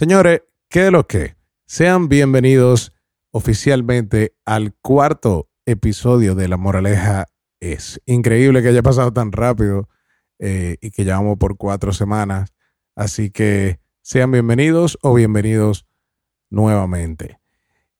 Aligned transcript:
Señores, 0.00 0.40
¿qué 0.70 0.84
de 0.84 0.90
lo 0.90 1.06
que? 1.06 1.36
Sean 1.66 2.08
bienvenidos 2.08 2.94
oficialmente 3.32 4.34
al 4.46 4.72
cuarto 4.72 5.50
episodio 5.66 6.34
de 6.34 6.48
La 6.48 6.56
Moraleja 6.56 7.26
es. 7.60 8.00
Increíble 8.06 8.62
que 8.62 8.68
haya 8.68 8.82
pasado 8.82 9.12
tan 9.12 9.30
rápido 9.30 9.90
eh, 10.38 10.78
y 10.80 10.90
que 10.90 11.04
llevamos 11.04 11.36
por 11.36 11.58
cuatro 11.58 11.92
semanas. 11.92 12.54
Así 12.96 13.30
que 13.30 13.78
sean 14.00 14.30
bienvenidos 14.30 14.98
o 15.02 15.12
bienvenidos 15.12 15.86
nuevamente. 16.48 17.38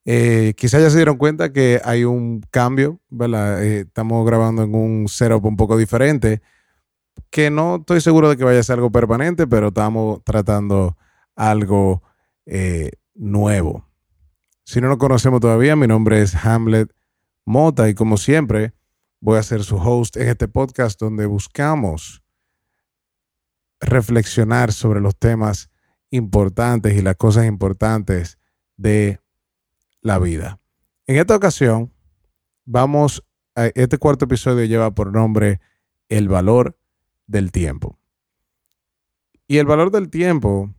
Eh, 0.07 0.55
quizás 0.57 0.81
ya 0.81 0.89
se 0.89 0.97
dieron 0.97 1.19
cuenta 1.19 1.53
que 1.53 1.83
hay 1.85 2.05
un 2.05 2.41
cambio, 2.51 2.99
¿verdad? 3.11 3.63
Eh, 3.63 3.81
estamos 3.81 4.25
grabando 4.25 4.63
en 4.63 4.75
un 4.75 5.07
setup 5.07 5.45
un 5.45 5.59
poco 5.59 5.77
diferente, 5.77 6.41
que 7.29 7.51
no 7.51 7.77
estoy 7.77 8.01
seguro 8.01 8.31
de 8.31 8.39
que 8.39 8.45
vaya 8.45 8.61
a 8.61 8.63
ser 8.63 8.77
algo 8.77 8.91
permanente, 8.91 9.47
pero 9.47 9.69
estamos 9.69 10.25
tratando 10.25 10.97
algo 11.41 12.03
eh, 12.45 12.91
nuevo. 13.15 13.89
Si 14.65 14.81
no 14.81 14.89
lo 14.89 14.99
conocemos 14.99 15.41
todavía, 15.41 15.75
mi 15.75 15.87
nombre 15.87 16.21
es 16.21 16.35
Hamlet 16.35 16.95
Mota 17.47 17.89
y 17.89 17.95
como 17.95 18.19
siempre 18.19 18.75
voy 19.21 19.39
a 19.39 19.43
ser 19.43 19.65
su 19.65 19.77
host 19.77 20.19
en 20.19 20.29
este 20.29 20.49
podcast 20.49 21.01
donde 21.01 21.25
buscamos 21.25 22.23
reflexionar 23.81 24.73
sobre 24.73 25.01
los 25.01 25.17
temas 25.17 25.71
importantes 26.11 26.95
y 26.95 27.01
las 27.01 27.17
cosas 27.17 27.47
importantes 27.47 28.39
de 28.77 29.19
la 30.03 30.19
vida. 30.19 30.61
En 31.07 31.17
esta 31.17 31.37
ocasión, 31.37 31.91
vamos 32.67 33.25
a 33.55 33.67
este 33.75 33.97
cuarto 33.97 34.27
episodio 34.27 34.67
lleva 34.67 34.95
por 34.95 35.11
nombre 35.11 35.61
El 36.11 36.29
valor 36.29 36.79
del 37.27 37.51
tiempo. 37.51 37.99
Y 39.49 39.57
el 39.57 39.67
valor 39.67 39.91
del 39.91 40.11
tiempo 40.11 40.75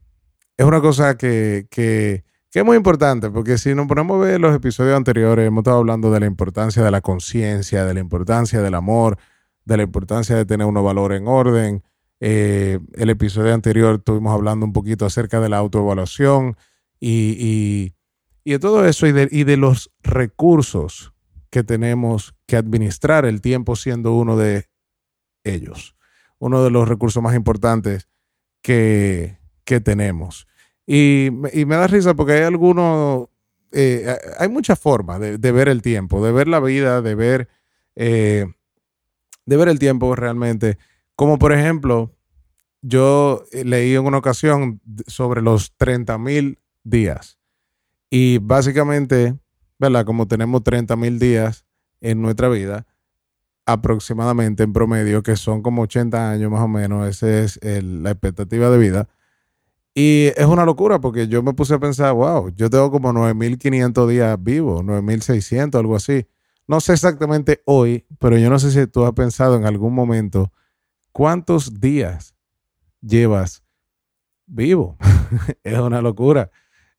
es 0.57 0.65
una 0.65 0.81
cosa 0.81 1.17
que, 1.17 1.67
que, 1.69 2.23
que, 2.51 2.59
es 2.59 2.65
muy 2.65 2.77
importante, 2.77 3.29
porque 3.29 3.57
si 3.57 3.73
nos 3.73 3.87
ponemos 3.87 4.17
a 4.17 4.25
ver 4.25 4.39
los 4.41 4.55
episodios 4.55 4.95
anteriores, 4.95 5.47
hemos 5.47 5.61
estado 5.61 5.77
hablando 5.77 6.11
de 6.11 6.19
la 6.19 6.25
importancia 6.25 6.83
de 6.83 6.91
la 6.91 7.01
conciencia, 7.01 7.85
de 7.85 7.93
la 7.93 7.99
importancia 7.99 8.61
del 8.61 8.75
amor, 8.75 9.17
de 9.65 9.77
la 9.77 9.83
importancia 9.83 10.35
de 10.35 10.45
tener 10.45 10.67
unos 10.67 10.83
valores 10.83 11.19
en 11.19 11.27
orden. 11.27 11.83
Eh, 12.19 12.79
el 12.93 13.09
episodio 13.09 13.53
anterior 13.53 13.95
estuvimos 13.95 14.33
hablando 14.33 14.65
un 14.65 14.73
poquito 14.73 15.05
acerca 15.05 15.39
de 15.39 15.49
la 15.49 15.57
autoevaluación 15.57 16.55
y, 16.99 17.35
y 17.39 17.95
y 18.43 18.51
de 18.51 18.59
todo 18.59 18.85
eso 18.85 19.07
y 19.07 19.11
de, 19.11 19.27
y 19.31 19.43
de 19.43 19.57
los 19.57 19.91
recursos 20.01 21.13
que 21.49 21.63
tenemos 21.63 22.33
que 22.47 22.57
administrar, 22.57 23.25
el 23.25 23.41
tiempo 23.41 23.75
siendo 23.75 24.13
uno 24.13 24.37
de 24.37 24.69
ellos, 25.43 25.95
uno 26.39 26.63
de 26.63 26.71
los 26.71 26.87
recursos 26.87 27.21
más 27.21 27.35
importantes 27.35 28.07
que, 28.61 29.37
que 29.65 29.79
tenemos. 29.79 30.47
Y, 30.85 31.27
y, 31.53 31.65
me 31.65 31.75
da 31.75 31.87
risa 31.87 32.13
porque 32.13 32.33
hay 32.33 32.41
algunos, 32.43 33.29
eh, 33.71 34.17
hay 34.39 34.49
muchas 34.49 34.79
formas 34.79 35.19
de, 35.19 35.51
ver 35.51 35.69
el 35.69 35.81
tiempo, 35.81 36.23
de 36.25 36.31
ver 36.31 36.47
la 36.47 36.59
vida, 36.59 37.01
de 37.01 37.15
ver, 37.15 37.49
eh, 37.95 38.45
de 39.45 39.57
ver 39.57 39.69
el 39.69 39.79
tiempo 39.79 40.15
realmente. 40.15 40.77
Como 41.15 41.39
por 41.39 41.53
ejemplo, 41.53 42.11
yo 42.81 43.43
leí 43.51 43.95
en 43.95 44.05
una 44.05 44.17
ocasión 44.17 44.81
sobre 45.07 45.41
los 45.41 45.73
30 45.77 46.17
mil 46.17 46.59
días. 46.83 47.39
Y 48.09 48.39
básicamente, 48.39 49.37
¿verdad? 49.79 50.05
Como 50.05 50.27
tenemos 50.27 50.63
30 50.63 50.95
mil 50.95 51.19
días 51.19 51.65
en 52.01 52.21
nuestra 52.21 52.49
vida, 52.49 52.87
aproximadamente 53.65 54.63
en 54.63 54.73
promedio, 54.73 55.23
que 55.23 55.35
son 55.37 55.61
como 55.61 55.83
80 55.83 56.31
años 56.31 56.51
más 56.51 56.61
o 56.61 56.67
menos, 56.67 57.07
esa 57.07 57.39
es 57.39 57.59
la 57.63 58.11
expectativa 58.11 58.69
de 58.69 58.77
vida. 58.77 59.07
Y 59.93 60.27
es 60.37 60.45
una 60.45 60.65
locura 60.65 61.01
porque 61.01 61.27
yo 61.27 61.43
me 61.43 61.53
puse 61.53 61.73
a 61.73 61.79
pensar, 61.79 62.13
wow, 62.13 62.49
yo 62.55 62.69
tengo 62.69 62.91
como 62.91 63.11
9.500 63.11 64.07
días 64.07 64.41
vivos, 64.41 64.83
9.600, 64.83 65.77
algo 65.77 65.95
así. 65.95 66.25
No 66.67 66.79
sé 66.79 66.93
exactamente 66.93 67.61
hoy, 67.65 68.05
pero 68.19 68.37
yo 68.37 68.49
no 68.49 68.57
sé 68.57 68.71
si 68.71 68.87
tú 68.87 69.03
has 69.03 69.11
pensado 69.13 69.57
en 69.57 69.65
algún 69.65 69.93
momento 69.93 70.51
cuántos 71.11 71.81
días 71.81 72.35
llevas 73.01 73.63
vivo. 74.45 74.97
es 75.63 75.77
una 75.77 76.01
locura. 76.01 76.49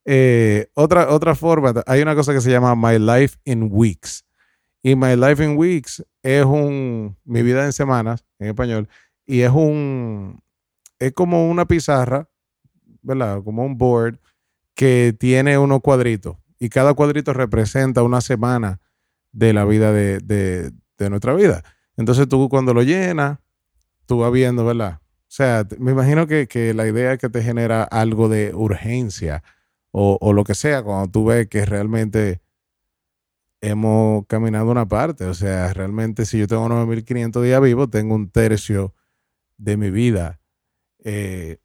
Eh, 0.05 0.69
otra, 0.75 1.09
otra 1.11 1.35
forma, 1.35 1.73
hay 1.87 2.03
una 2.03 2.15
cosa 2.15 2.35
que 2.35 2.41
se 2.41 2.51
llama 2.51 2.75
My 2.75 2.99
Life 2.99 3.39
in 3.45 3.69
Weeks. 3.71 4.25
Y 4.83 4.97
My 4.97 5.17
Life 5.17 5.43
in 5.43 5.57
Weeks 5.57 6.05
es 6.23 6.45
un, 6.45 7.17
mi 7.25 7.43
vida 7.43 7.65
en 7.65 7.73
semanas, 7.73 8.25
en 8.39 8.49
español, 8.49 8.89
y 9.25 9.43
es 9.43 9.51
un, 9.51 10.43
es 10.99 11.13
como 11.13 11.49
una 11.49 11.67
pizarra, 11.67 12.29
¿verdad? 13.03 13.43
Como 13.43 13.65
un 13.65 13.77
board 13.77 14.19
que 14.75 15.15
tiene 15.19 15.59
unos 15.59 15.81
cuadritos. 15.81 16.37
Y 16.59 16.69
cada 16.69 16.95
cuadrito 16.95 17.33
representa 17.33 18.03
una 18.03 18.21
semana 18.21 18.81
de 19.33 19.53
la 19.53 19.65
vida 19.65 19.93
de, 19.93 20.21
de, 20.21 21.11
nuestra 21.11 21.35
vida. 21.35 21.65
Entonces 21.97 22.29
tú 22.29 22.49
cuando 22.49 22.73
lo 22.73 22.83
llenas, 22.83 23.39
tú 24.07 24.19
vas 24.19 24.31
viendo, 24.31 24.65
¿verdad? 24.65 25.01
O 25.03 25.35
sea, 25.35 25.67
me 25.79 25.91
imagino 25.91 26.29
que, 26.29 26.47
que 26.47 26.75
la 26.75 26.87
idea 26.87 27.15
es 27.15 27.19
que 27.19 27.29
te 27.29 27.43
genera 27.43 27.83
algo 27.83 28.29
de 28.29 28.55
urgencia 28.55 29.43
o, 29.91 30.17
o, 30.21 30.33
lo 30.33 30.45
que 30.45 30.55
sea, 30.55 30.83
cuando 30.83 31.11
tú 31.11 31.25
ves 31.25 31.49
que 31.49 31.65
realmente 31.65 32.41
hemos 33.61 34.27
caminado 34.27 34.71
una 34.71 34.87
parte. 34.87 35.25
O 35.25 35.35
sea, 35.35 35.73
realmente 35.73 36.27
si 36.27 36.39
yo 36.39 36.47
tengo 36.47 36.69
9.500 36.69 37.43
días 37.43 37.61
vivos, 37.61 37.91
tengo 37.91 38.15
un 38.15 38.31
tercio 38.31 38.95
de 39.57 39.77
mi 39.77 39.91
vida 39.91 40.41
eh, 41.05 41.59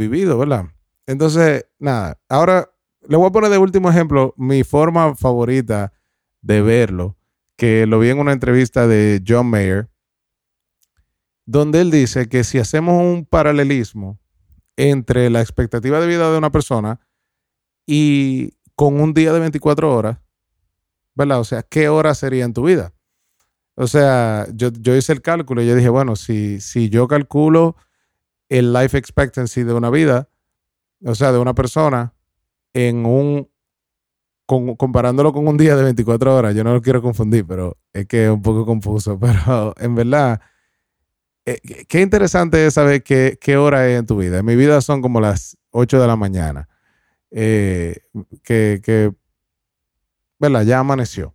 vivido, 0.00 0.38
¿verdad? 0.38 0.66
Entonces, 1.06 1.66
nada, 1.78 2.18
ahora 2.28 2.70
le 3.08 3.16
voy 3.16 3.28
a 3.28 3.32
poner 3.32 3.50
de 3.50 3.58
último 3.58 3.90
ejemplo 3.90 4.34
mi 4.36 4.64
forma 4.64 5.14
favorita 5.14 5.92
de 6.40 6.62
verlo, 6.62 7.16
que 7.56 7.86
lo 7.86 7.98
vi 7.98 8.08
en 8.08 8.18
una 8.18 8.32
entrevista 8.32 8.86
de 8.86 9.22
John 9.26 9.48
Mayer, 9.48 9.90
donde 11.46 11.80
él 11.80 11.90
dice 11.90 12.28
que 12.28 12.44
si 12.44 12.58
hacemos 12.58 13.02
un 13.02 13.26
paralelismo 13.26 14.18
entre 14.76 15.28
la 15.30 15.40
expectativa 15.40 16.00
de 16.00 16.06
vida 16.06 16.30
de 16.30 16.38
una 16.38 16.50
persona 16.50 17.00
y 17.86 18.54
con 18.76 19.00
un 19.00 19.12
día 19.12 19.32
de 19.32 19.40
24 19.40 19.94
horas, 19.94 20.18
¿verdad? 21.14 21.40
O 21.40 21.44
sea, 21.44 21.62
¿qué 21.62 21.88
hora 21.88 22.14
sería 22.14 22.44
en 22.44 22.54
tu 22.54 22.64
vida? 22.64 22.94
O 23.74 23.86
sea, 23.86 24.46
yo, 24.54 24.70
yo 24.70 24.94
hice 24.96 25.12
el 25.12 25.22
cálculo 25.22 25.62
y 25.62 25.66
yo 25.66 25.74
dije, 25.74 25.88
bueno, 25.88 26.16
si, 26.16 26.60
si 26.60 26.88
yo 26.88 27.08
calculo 27.08 27.76
el 28.50 28.74
life 28.74 28.98
expectancy 28.98 29.62
de 29.62 29.72
una 29.72 29.88
vida, 29.88 30.28
o 31.02 31.14
sea, 31.14 31.32
de 31.32 31.38
una 31.38 31.54
persona, 31.54 32.12
en 32.74 33.06
un, 33.06 33.48
comparándolo 34.46 35.32
con 35.32 35.48
un 35.48 35.56
día 35.56 35.76
de 35.76 35.84
24 35.84 36.36
horas, 36.36 36.54
yo 36.54 36.64
no 36.64 36.74
lo 36.74 36.82
quiero 36.82 37.00
confundir, 37.00 37.46
pero 37.46 37.78
es 37.92 38.06
que 38.06 38.26
es 38.26 38.30
un 38.30 38.42
poco 38.42 38.66
confuso, 38.66 39.18
pero 39.20 39.72
en 39.78 39.94
verdad, 39.94 40.40
eh, 41.46 41.86
qué 41.88 42.02
interesante 42.02 42.66
es 42.66 42.74
saber 42.74 43.02
qué, 43.02 43.38
qué 43.40 43.56
hora 43.56 43.88
es 43.88 43.98
en 43.98 44.06
tu 44.06 44.18
vida. 44.18 44.38
En 44.38 44.44
mi 44.44 44.56
vida 44.56 44.80
son 44.82 45.00
como 45.00 45.20
las 45.20 45.56
8 45.70 46.00
de 46.00 46.06
la 46.06 46.16
mañana 46.16 46.68
eh, 47.30 48.00
que, 48.42 48.80
que 48.84 49.12
¿verdad? 50.38 50.64
ya 50.64 50.80
amaneció. 50.80 51.34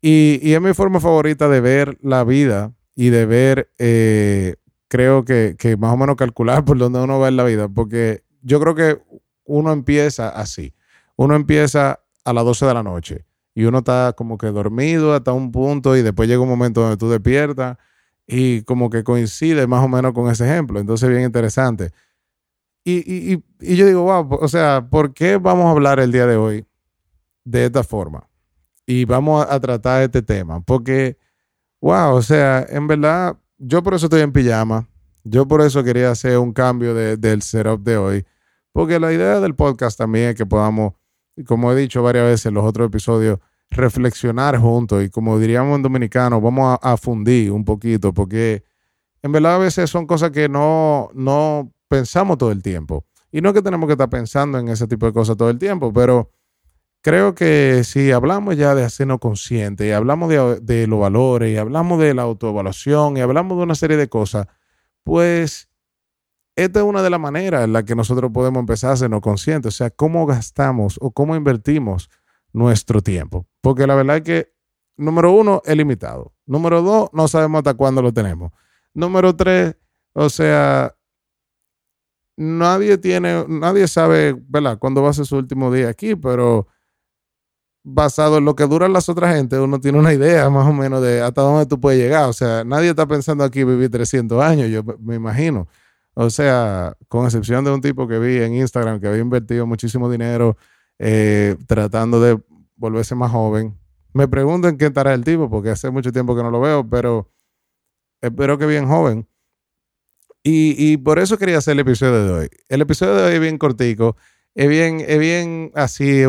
Y, 0.00 0.40
y, 0.42 0.54
es 0.54 0.60
mi 0.60 0.74
forma 0.74 1.00
favorita 1.00 1.48
de 1.48 1.60
ver 1.60 1.98
la 2.02 2.22
vida 2.22 2.72
y 2.94 3.10
de 3.10 3.26
ver, 3.26 3.72
eh, 3.78 4.54
creo 4.88 5.24
que, 5.24 5.56
que, 5.58 5.76
más 5.76 5.92
o 5.92 5.96
menos 5.96 6.16
calcular 6.16 6.64
por 6.66 6.78
dónde 6.78 7.00
uno 7.00 7.18
va 7.18 7.28
en 7.28 7.36
la 7.36 7.44
vida, 7.44 7.68
porque 7.68 8.24
yo 8.42 8.60
creo 8.60 8.74
que 8.74 9.00
uno 9.44 9.72
empieza 9.72 10.28
así. 10.28 10.74
Uno 11.16 11.34
empieza 11.34 12.00
a 12.24 12.32
las 12.32 12.44
12 12.44 12.66
de 12.66 12.74
la 12.74 12.82
noche 12.82 13.24
y 13.54 13.64
uno 13.64 13.78
está 13.78 14.12
como 14.16 14.38
que 14.38 14.46
dormido 14.48 15.14
hasta 15.14 15.32
un 15.32 15.50
punto 15.50 15.96
y 15.96 16.02
después 16.02 16.28
llega 16.28 16.40
un 16.40 16.48
momento 16.48 16.82
donde 16.82 16.96
tú 16.96 17.10
despiertas 17.10 17.76
y 18.24 18.62
como 18.62 18.90
que 18.90 19.02
coincide 19.02 19.66
más 19.66 19.82
o 19.84 19.88
menos 19.88 20.12
con 20.12 20.30
ese 20.30 20.44
ejemplo. 20.44 20.78
Entonces, 20.78 21.08
bien 21.08 21.22
interesante. 21.22 21.90
Y, 22.84 22.98
y, 23.32 23.44
y, 23.60 23.76
yo 23.76 23.86
digo, 23.86 24.02
wow, 24.02 24.38
o 24.40 24.48
sea, 24.48 24.86
¿por 24.88 25.12
qué 25.12 25.38
vamos 25.38 25.66
a 25.66 25.70
hablar 25.70 25.98
el 25.98 26.12
día 26.12 26.26
de 26.26 26.36
hoy 26.36 26.66
de 27.44 27.64
esta 27.64 27.82
forma? 27.82 28.28
Y 28.86 29.06
vamos 29.06 29.44
a, 29.48 29.58
tratar 29.60 30.02
este 30.02 30.22
tema. 30.22 30.60
Porque, 30.60 31.18
wow, 31.80 32.14
o 32.14 32.22
sea, 32.22 32.64
en 32.68 32.86
verdad, 32.86 33.36
yo 33.58 33.82
por 33.82 33.94
eso 33.94 34.06
estoy 34.06 34.22
en 34.22 34.32
pijama. 34.32 34.88
Yo 35.24 35.46
por 35.46 35.60
eso 35.60 35.84
quería 35.84 36.10
hacer 36.10 36.38
un 36.38 36.52
cambio 36.52 36.94
de, 36.94 37.16
del 37.16 37.42
setup 37.42 37.82
de 37.82 37.96
hoy. 37.96 38.26
Porque 38.72 38.98
la 38.98 39.12
idea 39.12 39.40
del 39.40 39.54
podcast 39.54 39.98
también 39.98 40.30
es 40.30 40.36
que 40.36 40.46
podamos, 40.46 40.94
como 41.46 41.72
he 41.72 41.76
dicho 41.76 42.02
varias 42.02 42.24
veces 42.24 42.46
en 42.46 42.54
los 42.54 42.64
otros 42.64 42.86
episodios, 42.86 43.38
reflexionar 43.70 44.56
juntos. 44.58 45.04
Y 45.04 45.10
como 45.10 45.38
diríamos 45.38 45.76
en 45.76 45.82
dominicano, 45.82 46.40
vamos 46.40 46.78
a, 46.80 46.92
a 46.92 46.96
fundir 46.96 47.50
un 47.50 47.64
poquito. 47.64 48.14
Porque 48.14 48.64
en 49.22 49.32
verdad 49.32 49.56
a 49.56 49.58
veces 49.58 49.90
son 49.90 50.06
cosas 50.06 50.30
que 50.30 50.48
no, 50.48 51.10
no 51.12 51.70
pensamos 51.88 52.38
todo 52.38 52.52
el 52.52 52.62
tiempo. 52.62 53.04
Y 53.30 53.40
no 53.40 53.50
es 53.50 53.54
que 53.54 53.62
tenemos 53.62 53.86
que 53.86 53.92
estar 53.92 54.08
pensando 54.08 54.58
en 54.58 54.68
ese 54.68 54.86
tipo 54.86 55.04
de 55.06 55.12
cosas 55.12 55.36
todo 55.36 55.50
el 55.50 55.58
tiempo, 55.58 55.92
pero 55.92 56.30
creo 57.02 57.34
que 57.34 57.84
si 57.84 58.10
hablamos 58.12 58.56
ya 58.56 58.74
de 58.74 58.84
hacernos 58.84 59.18
conscientes 59.18 59.86
y 59.86 59.92
hablamos 59.92 60.28
de, 60.28 60.60
de 60.60 60.86
los 60.86 61.00
valores 61.00 61.52
y 61.52 61.56
hablamos 61.56 62.00
de 62.00 62.14
la 62.14 62.22
autoevaluación 62.22 63.16
y 63.16 63.20
hablamos 63.20 63.56
de 63.56 63.64
una 63.64 63.74
serie 63.74 63.96
de 63.96 64.08
cosas, 64.08 64.46
pues 65.04 65.68
esta 66.58 66.80
es 66.80 66.84
una 66.84 67.02
de 67.02 67.10
las 67.10 67.20
maneras 67.20 67.64
en 67.64 67.72
la 67.72 67.84
que 67.84 67.94
nosotros 67.94 68.32
podemos 68.32 68.58
empezar 68.58 68.90
a 68.90 68.94
hacernos 68.94 69.20
conscientes, 69.20 69.74
o 69.74 69.76
sea, 69.76 69.90
cómo 69.90 70.26
gastamos 70.26 70.98
o 71.00 71.12
cómo 71.12 71.36
invertimos 71.36 72.10
nuestro 72.52 73.00
tiempo. 73.00 73.46
Porque 73.60 73.86
la 73.86 73.94
verdad 73.94 74.16
es 74.16 74.22
que, 74.22 74.52
número 74.96 75.30
uno, 75.30 75.62
es 75.64 75.76
limitado. 75.76 76.34
Número 76.46 76.82
dos, 76.82 77.10
no 77.12 77.28
sabemos 77.28 77.58
hasta 77.58 77.74
cuándo 77.74 78.02
lo 78.02 78.12
tenemos. 78.12 78.50
Número 78.92 79.36
tres, 79.36 79.76
o 80.14 80.28
sea, 80.28 80.96
nadie 82.36 82.98
tiene, 82.98 83.44
nadie 83.48 83.86
sabe, 83.86 84.34
¿verdad?, 84.48 84.78
cuándo 84.80 85.00
va 85.00 85.10
a 85.10 85.12
ser 85.12 85.26
su 85.26 85.36
último 85.36 85.72
día 85.72 85.88
aquí, 85.88 86.16
pero 86.16 86.66
basado 87.82 88.38
en 88.38 88.44
lo 88.44 88.54
que 88.54 88.66
duran 88.66 88.92
las 88.92 89.08
otras 89.08 89.34
gente, 89.34 89.58
uno 89.58 89.80
tiene 89.80 89.98
una 89.98 90.12
idea 90.12 90.50
más 90.50 90.66
o 90.66 90.72
menos 90.72 91.02
de 91.02 91.22
hasta 91.22 91.42
dónde 91.42 91.66
tú 91.66 91.80
puedes 91.80 92.00
llegar. 92.00 92.28
O 92.28 92.32
sea, 92.32 92.64
nadie 92.64 92.90
está 92.90 93.06
pensando 93.06 93.44
aquí 93.44 93.64
vivir 93.64 93.90
300 93.90 94.42
años, 94.42 94.68
yo 94.68 94.82
me 95.00 95.14
imagino. 95.16 95.68
O 96.14 96.30
sea, 96.30 96.96
con 97.08 97.24
excepción 97.26 97.64
de 97.64 97.70
un 97.70 97.80
tipo 97.80 98.08
que 98.08 98.18
vi 98.18 98.38
en 98.42 98.54
Instagram 98.54 99.00
que 99.00 99.06
había 99.06 99.20
invertido 99.20 99.66
muchísimo 99.66 100.10
dinero 100.10 100.56
eh, 100.98 101.56
tratando 101.66 102.20
de 102.20 102.38
volverse 102.76 103.14
más 103.14 103.30
joven. 103.30 103.78
Me 104.12 104.26
pregunto 104.26 104.68
en 104.68 104.76
qué 104.78 104.86
estará 104.86 105.14
el 105.14 105.24
tipo, 105.24 105.48
porque 105.48 105.70
hace 105.70 105.90
mucho 105.90 106.10
tiempo 106.10 106.34
que 106.34 106.42
no 106.42 106.50
lo 106.50 106.60
veo, 106.60 106.88
pero 106.88 107.30
espero 108.20 108.58
que 108.58 108.66
bien 108.66 108.86
joven. 108.88 109.28
Y, 110.42 110.96
por 110.98 111.18
eso 111.18 111.36
quería 111.36 111.58
hacer 111.58 111.72
el 111.72 111.80
episodio 111.80 112.24
de 112.24 112.32
hoy. 112.32 112.48
El 112.68 112.80
episodio 112.80 113.14
de 113.14 113.22
hoy 113.24 113.34
es 113.34 113.40
bien 113.40 113.58
cortico, 113.58 114.16
es 114.54 114.66
bien, 114.66 115.04
es 115.06 115.18
bien 115.18 115.70
así, 115.74 116.22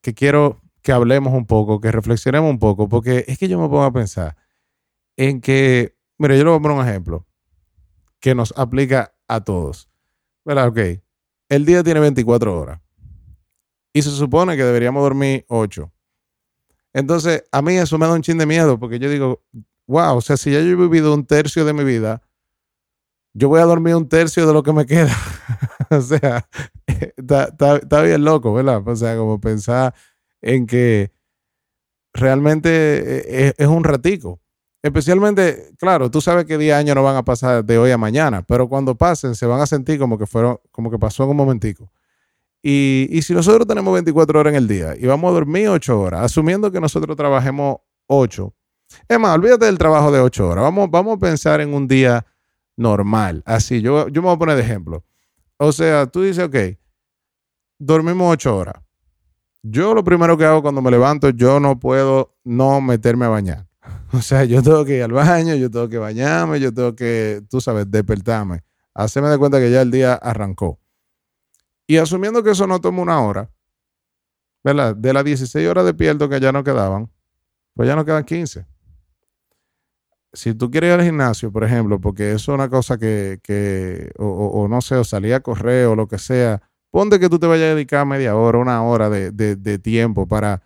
que 0.00 0.12
quiero 0.12 0.60
que 0.82 0.92
hablemos 0.92 1.32
un 1.34 1.46
poco, 1.46 1.80
que 1.80 1.92
reflexionemos 1.92 2.50
un 2.50 2.58
poco, 2.58 2.88
porque 2.88 3.24
es 3.28 3.38
que 3.38 3.48
yo 3.48 3.58
me 3.58 3.68
pongo 3.68 3.84
a 3.84 3.92
pensar 3.92 4.36
en 5.16 5.40
que, 5.40 5.96
mire, 6.18 6.38
yo 6.38 6.44
le 6.44 6.50
voy 6.50 6.58
a 6.58 6.62
poner 6.62 6.78
un 6.78 6.88
ejemplo 6.88 7.26
que 8.20 8.34
nos 8.34 8.52
aplica 8.56 9.14
a 9.28 9.42
todos. 9.42 9.88
¿Verdad? 10.44 10.68
Ok. 10.68 10.78
El 11.48 11.66
día 11.66 11.82
tiene 11.82 12.00
24 12.00 12.58
horas. 12.58 12.80
Y 13.92 14.02
se 14.02 14.10
supone 14.10 14.56
que 14.56 14.64
deberíamos 14.64 15.02
dormir 15.02 15.44
8. 15.48 15.92
Entonces, 16.92 17.44
a 17.50 17.62
mí 17.62 17.76
eso 17.76 17.98
me 17.98 18.06
da 18.06 18.14
un 18.14 18.22
chin 18.22 18.38
de 18.38 18.46
miedo 18.46 18.78
porque 18.78 18.98
yo 18.98 19.10
digo, 19.10 19.42
wow, 19.86 20.16
o 20.16 20.20
sea, 20.20 20.36
si 20.36 20.52
ya 20.52 20.60
yo 20.60 20.70
he 20.70 20.74
vivido 20.76 21.14
un 21.14 21.24
tercio 21.24 21.64
de 21.64 21.72
mi 21.72 21.84
vida, 21.84 22.22
yo 23.32 23.48
voy 23.48 23.60
a 23.60 23.64
dormir 23.64 23.94
un 23.94 24.08
tercio 24.08 24.46
de 24.46 24.52
lo 24.52 24.62
que 24.62 24.72
me 24.72 24.86
queda. 24.86 25.16
o 25.90 26.00
sea, 26.00 26.48
está, 27.16 28.02
bien 28.02 28.24
loco, 28.24 28.52
¿verdad? 28.52 28.86
O 28.86 28.96
sea, 28.96 29.16
como 29.16 29.40
pensar 29.40 29.94
en 30.42 30.66
que 30.66 31.12
realmente 32.12 32.70
eh, 32.70 33.46
es, 33.48 33.54
es 33.58 33.66
un 33.66 33.84
ratico. 33.84 34.40
Especialmente, 34.82 35.72
claro, 35.78 36.10
tú 36.10 36.22
sabes 36.22 36.46
que 36.46 36.56
10 36.56 36.74
años 36.74 36.96
no 36.96 37.02
van 37.02 37.16
a 37.16 37.22
pasar 37.22 37.64
de 37.64 37.76
hoy 37.76 37.90
a 37.90 37.98
mañana, 37.98 38.42
pero 38.42 38.66
cuando 38.66 38.94
pasen 38.94 39.34
se 39.34 39.44
van 39.44 39.60
a 39.60 39.66
sentir 39.66 39.98
como 39.98 40.16
que 40.16 40.26
fueron, 40.26 40.58
como 40.70 40.90
que 40.90 40.98
pasó 40.98 41.24
en 41.24 41.30
un 41.30 41.36
momentico. 41.36 41.92
Y, 42.62 43.06
y 43.10 43.22
si 43.22 43.34
nosotros 43.34 43.66
tenemos 43.66 43.92
24 43.92 44.40
horas 44.40 44.52
en 44.52 44.56
el 44.56 44.68
día 44.68 44.94
y 44.96 45.06
vamos 45.06 45.30
a 45.30 45.34
dormir 45.34 45.68
8 45.68 46.00
horas, 46.00 46.22
asumiendo 46.22 46.70
que 46.70 46.80
nosotros 46.80 47.14
trabajemos 47.16 47.76
8, 48.06 48.54
es 49.08 49.18
más, 49.18 49.34
olvídate 49.34 49.66
del 49.66 49.78
trabajo 49.78 50.10
de 50.10 50.20
8 50.20 50.48
horas, 50.48 50.64
vamos, 50.64 50.90
vamos 50.90 51.16
a 51.16 51.20
pensar 51.20 51.60
en 51.60 51.74
un 51.74 51.86
día 51.86 52.24
normal, 52.76 53.42
así, 53.44 53.82
yo, 53.82 54.08
yo 54.08 54.22
me 54.22 54.28
voy 54.28 54.36
a 54.36 54.38
poner 54.38 54.56
de 54.56 54.62
ejemplo. 54.62 55.04
O 55.58 55.72
sea, 55.72 56.06
tú 56.06 56.22
dices, 56.22 56.44
ok, 56.44 56.78
dormimos 57.78 58.32
8 58.32 58.56
horas. 58.56 58.82
Yo 59.62 59.94
lo 59.94 60.02
primero 60.02 60.38
que 60.38 60.44
hago 60.44 60.62
cuando 60.62 60.80
me 60.80 60.90
levanto, 60.90 61.30
yo 61.30 61.60
no 61.60 61.78
puedo 61.78 62.34
no 62.44 62.80
meterme 62.80 63.26
a 63.26 63.28
bañar. 63.28 63.66
O 64.12 64.20
sea, 64.20 64.44
yo 64.44 64.60
tengo 64.60 64.84
que 64.84 64.96
ir 64.96 65.04
al 65.04 65.12
baño, 65.12 65.54
yo 65.54 65.70
tengo 65.70 65.88
que 65.88 65.98
bañarme, 65.98 66.58
yo 66.58 66.74
tengo 66.74 66.96
que, 66.96 67.42
tú 67.48 67.60
sabes, 67.60 67.88
despertarme. 67.88 68.64
Hacerme 68.92 69.28
de 69.28 69.38
cuenta 69.38 69.60
que 69.60 69.70
ya 69.70 69.82
el 69.82 69.90
día 69.92 70.14
arrancó. 70.14 70.80
Y 71.86 71.96
asumiendo 71.96 72.42
que 72.42 72.50
eso 72.50 72.66
no 72.66 72.80
toma 72.80 73.02
una 73.02 73.20
hora, 73.20 73.50
¿verdad? 74.62 74.96
De 74.96 75.12
las 75.12 75.24
16 75.24 75.68
horas 75.68 75.84
de 75.84 75.92
despierto 75.92 76.28
que 76.28 76.40
ya 76.40 76.52
no 76.52 76.62
quedaban, 76.64 77.10
pues 77.74 77.88
ya 77.88 77.96
no 77.96 78.04
quedan 78.04 78.24
15. 78.24 78.66
Si 80.32 80.54
tú 80.54 80.70
quieres 80.70 80.88
ir 80.88 81.00
al 81.00 81.04
gimnasio, 81.04 81.50
por 81.50 81.64
ejemplo, 81.64 82.00
porque 82.00 82.32
eso 82.32 82.52
es 82.52 82.54
una 82.54 82.68
cosa 82.68 82.98
que, 82.98 83.40
que 83.42 84.12
o, 84.18 84.68
no 84.68 84.80
sé, 84.80 84.94
o 84.96 85.04
salir 85.04 85.34
a 85.34 85.40
correr 85.40 85.86
o 85.86 85.96
lo 85.96 86.06
que 86.06 86.18
sea, 86.18 86.62
ponte 86.90 87.18
que 87.18 87.28
tú 87.28 87.38
te 87.38 87.46
vayas 87.46 87.66
a 87.66 87.74
dedicar 87.74 88.06
media 88.06 88.36
hora, 88.36 88.58
una 88.58 88.82
hora 88.82 89.08
de, 89.10 89.78
tiempo 89.78 90.26
para 90.26 90.62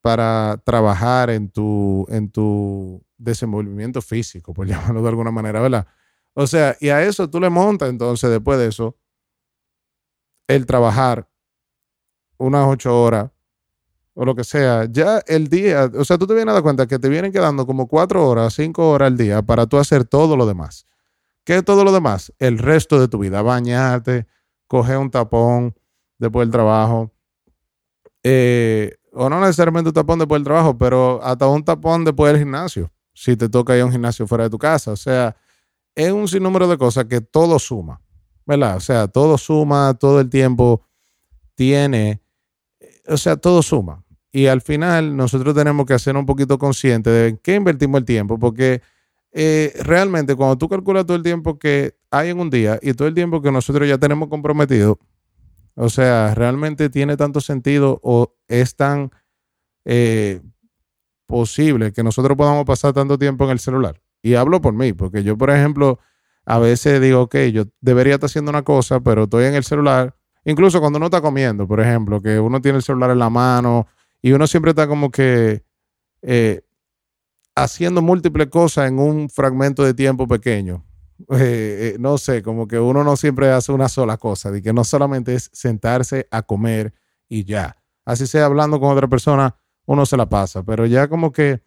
para 0.00 0.60
trabajar 0.64 1.30
en 1.30 1.48
tu, 1.48 2.04
en 2.08 2.28
tu 2.28 3.00
desenvolvimiento 3.18 4.02
físico, 4.02 4.52
por 4.52 4.66
llamarlo 4.68 5.00
de 5.00 5.08
alguna 5.08 5.30
manera, 5.30 5.60
¿verdad? 5.60 5.86
O 6.34 6.46
sea, 6.46 6.76
y 6.80 6.88
a 6.88 7.02
eso 7.02 7.30
tú 7.30 7.38
le 7.38 7.50
montas 7.50 7.88
entonces 7.88 8.28
después 8.28 8.58
de 8.58 8.68
eso 8.68 8.96
el 10.48 10.66
trabajar 10.66 11.28
unas 12.36 12.66
ocho 12.66 13.00
horas 13.00 13.30
o 14.14 14.24
lo 14.24 14.34
que 14.34 14.44
sea, 14.44 14.86
ya 14.90 15.22
el 15.26 15.48
día, 15.48 15.90
o 15.94 16.04
sea, 16.04 16.18
tú 16.18 16.26
te 16.26 16.34
vienes 16.34 16.50
a 16.50 16.54
dar 16.54 16.62
cuenta 16.62 16.86
que 16.86 16.98
te 16.98 17.08
vienen 17.08 17.32
quedando 17.32 17.64
como 17.66 17.86
cuatro 17.86 18.28
horas, 18.28 18.54
cinco 18.54 18.90
horas 18.90 19.06
al 19.06 19.16
día 19.16 19.40
para 19.40 19.66
tú 19.66 19.78
hacer 19.78 20.04
todo 20.04 20.36
lo 20.36 20.46
demás. 20.46 20.86
¿Qué 21.44 21.56
es 21.56 21.64
todo 21.64 21.82
lo 21.82 21.92
demás? 21.92 22.32
El 22.38 22.58
resto 22.58 23.00
de 23.00 23.08
tu 23.08 23.18
vida, 23.18 23.40
bañarte, 23.42 24.26
coger 24.72 24.96
un 24.96 25.10
tapón 25.10 25.74
después 26.18 26.46
del 26.46 26.50
trabajo, 26.50 27.12
eh, 28.22 28.96
o 29.12 29.28
no 29.28 29.38
necesariamente 29.38 29.90
un 29.90 29.94
tapón 29.94 30.18
después 30.18 30.40
del 30.40 30.46
trabajo, 30.46 30.78
pero 30.78 31.22
hasta 31.22 31.46
un 31.46 31.62
tapón 31.62 32.06
después 32.06 32.32
del 32.32 32.40
gimnasio, 32.40 32.90
si 33.12 33.36
te 33.36 33.50
toca 33.50 33.76
ir 33.76 33.82
a 33.82 33.84
un 33.84 33.92
gimnasio 33.92 34.26
fuera 34.26 34.44
de 34.44 34.50
tu 34.50 34.56
casa. 34.56 34.92
O 34.92 34.96
sea, 34.96 35.36
es 35.94 36.10
un 36.10 36.26
sinnúmero 36.26 36.66
de 36.68 36.78
cosas 36.78 37.04
que 37.04 37.20
todo 37.20 37.58
suma, 37.58 38.00
¿verdad? 38.46 38.78
O 38.78 38.80
sea, 38.80 39.08
todo 39.08 39.36
suma, 39.36 39.92
todo 39.92 40.20
el 40.20 40.30
tiempo 40.30 40.80
tiene, 41.54 42.22
o 43.06 43.18
sea, 43.18 43.36
todo 43.36 43.60
suma. 43.60 44.02
Y 44.32 44.46
al 44.46 44.62
final 44.62 45.14
nosotros 45.14 45.54
tenemos 45.54 45.84
que 45.84 45.98
ser 45.98 46.16
un 46.16 46.24
poquito 46.24 46.56
conscientes 46.56 47.12
de 47.12 47.28
en 47.28 47.36
qué 47.36 47.56
invertimos 47.56 47.98
el 47.98 48.06
tiempo, 48.06 48.38
porque 48.38 48.80
eh, 49.32 49.74
realmente 49.82 50.34
cuando 50.34 50.56
tú 50.56 50.66
calculas 50.66 51.04
todo 51.04 51.18
el 51.18 51.22
tiempo 51.22 51.58
que 51.58 51.94
hay 52.12 52.28
en 52.28 52.38
un 52.38 52.50
día 52.50 52.78
y 52.82 52.92
todo 52.92 53.08
el 53.08 53.14
tiempo 53.14 53.42
que 53.42 53.50
nosotros 53.50 53.88
ya 53.88 53.98
tenemos 53.98 54.28
comprometido, 54.28 54.98
o 55.74 55.88
sea, 55.88 56.34
¿realmente 56.34 56.90
tiene 56.90 57.16
tanto 57.16 57.40
sentido 57.40 57.98
o 58.02 58.34
es 58.46 58.76
tan 58.76 59.10
eh, 59.86 60.40
posible 61.26 61.92
que 61.92 62.02
nosotros 62.02 62.36
podamos 62.36 62.66
pasar 62.66 62.92
tanto 62.92 63.18
tiempo 63.18 63.44
en 63.44 63.50
el 63.50 63.58
celular? 63.58 64.00
Y 64.22 64.34
hablo 64.34 64.60
por 64.60 64.74
mí, 64.74 64.92
porque 64.92 65.24
yo, 65.24 65.36
por 65.38 65.50
ejemplo, 65.50 65.98
a 66.44 66.58
veces 66.58 67.00
digo, 67.00 67.22
ok, 67.22 67.36
yo 67.52 67.64
debería 67.80 68.14
estar 68.14 68.26
haciendo 68.26 68.50
una 68.50 68.62
cosa, 68.62 69.00
pero 69.00 69.24
estoy 69.24 69.46
en 69.46 69.54
el 69.54 69.64
celular. 69.64 70.14
Incluso 70.44 70.80
cuando 70.80 70.98
uno 70.98 71.06
está 71.06 71.22
comiendo, 71.22 71.66
por 71.66 71.80
ejemplo, 71.80 72.20
que 72.20 72.38
uno 72.38 72.60
tiene 72.60 72.76
el 72.76 72.84
celular 72.84 73.10
en 73.10 73.18
la 73.18 73.30
mano 73.30 73.86
y 74.20 74.32
uno 74.32 74.46
siempre 74.46 74.70
está 74.70 74.86
como 74.86 75.10
que 75.10 75.64
eh, 76.20 76.60
haciendo 77.54 78.02
múltiples 78.02 78.48
cosas 78.48 78.88
en 78.88 78.98
un 78.98 79.30
fragmento 79.30 79.82
de 79.82 79.94
tiempo 79.94 80.28
pequeño. 80.28 80.84
Eh, 81.30 81.94
eh, 81.94 81.96
no 81.98 82.18
sé, 82.18 82.42
como 82.42 82.66
que 82.66 82.78
uno 82.78 83.04
no 83.04 83.16
siempre 83.16 83.50
hace 83.50 83.72
una 83.72 83.88
sola 83.88 84.16
cosa, 84.16 84.50
de 84.50 84.62
que 84.62 84.72
no 84.72 84.84
solamente 84.84 85.34
es 85.34 85.50
sentarse 85.52 86.28
a 86.30 86.42
comer 86.42 86.94
y 87.28 87.44
ya. 87.44 87.76
Así 88.04 88.26
sea 88.26 88.46
hablando 88.46 88.80
con 88.80 88.90
otra 88.90 89.08
persona, 89.08 89.56
uno 89.86 90.06
se 90.06 90.16
la 90.16 90.28
pasa, 90.28 90.62
pero 90.62 90.86
ya 90.86 91.08
como 91.08 91.32
que 91.32 91.62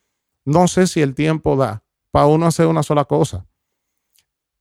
no 0.46 0.68
sé 0.68 0.88
si 0.88 1.02
el 1.02 1.16
tiempo 1.16 1.56
da 1.56 1.84
para 2.12 2.28
uno 2.28 2.46
hacer 2.46 2.68
una 2.68 2.84
sola 2.84 3.06
cosa. 3.06 3.46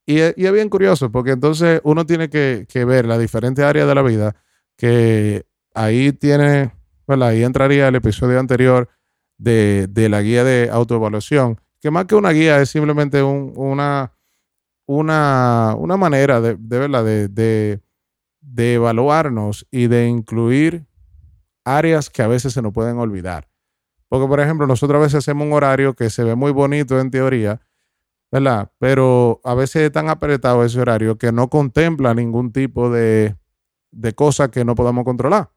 Y, 0.07 0.19
es 0.19 0.35
bien 0.37 0.69
curioso, 0.69 1.11
porque 1.11 1.31
entonces 1.31 1.81
uno 1.85 2.05
tiene 2.05 2.29
que, 2.29 2.67
ver 2.85 3.07
las 3.07 3.19
diferentes 3.19 3.65
áreas 3.65 3.87
de 3.89 3.95
la 3.95 4.03
vida, 4.03 4.37
que 4.77 5.47
ahí 5.73 6.13
tiene, 6.13 6.73
bueno, 7.07 7.25
ahí 7.25 7.43
entraría 7.43 7.89
el 7.89 7.95
episodio 7.95 8.39
anterior 8.39 8.89
de, 9.39 9.89
la 10.11 10.21
guía 10.21 10.45
de 10.45 10.69
autoevaluación, 10.71 11.61
que 11.81 11.91
más 11.91 12.05
que 12.07 12.17
una 12.17 12.31
guía 12.31 12.61
es 12.61 12.71
simplemente 12.71 13.23
una 13.23 14.14
una, 14.87 15.75
una 15.79 15.97
manera 15.97 16.41
de, 16.41 16.57
de, 16.57 17.29
de, 17.29 17.81
de, 18.41 18.75
evaluarnos 18.75 19.67
y 19.71 19.87
de 19.87 20.09
incluir 20.09 20.87
áreas 21.65 22.11
que 22.11 22.23
a 22.23 22.29
veces 22.29 22.53
se 22.53 22.63
nos 22.63 22.73
pueden 22.73 22.99
olvidar. 22.99 23.49
Porque, 24.09 24.29
por 24.29 24.41
ejemplo, 24.41 24.67
nosotros 24.67 24.99
a 24.99 25.03
veces 25.03 25.19
hacemos 25.19 25.47
un 25.47 25.53
horario 25.55 25.95
que 25.95 26.11
se 26.11 26.25
ve 26.25 26.35
muy 26.35 26.53
bonito 26.53 27.01
en 27.01 27.11
teoría, 27.11 27.61
¿verdad? 28.31 28.71
Pero 28.79 29.41
a 29.45 29.55
veces 29.55 29.83
es 29.83 29.93
tan 29.93 30.09
apretado 30.09 30.65
ese 30.65 30.81
horario 30.81 31.17
que 31.17 31.33
no 31.33 31.49
contempla 31.49 32.15
ningún 32.15 32.53
tipo 32.53 32.91
de, 32.91 33.37
de 33.91 34.13
cosa 34.13 34.51
que 34.51 34.65
no 34.65 34.75
podamos 34.75 35.05
controlar. 35.05 35.51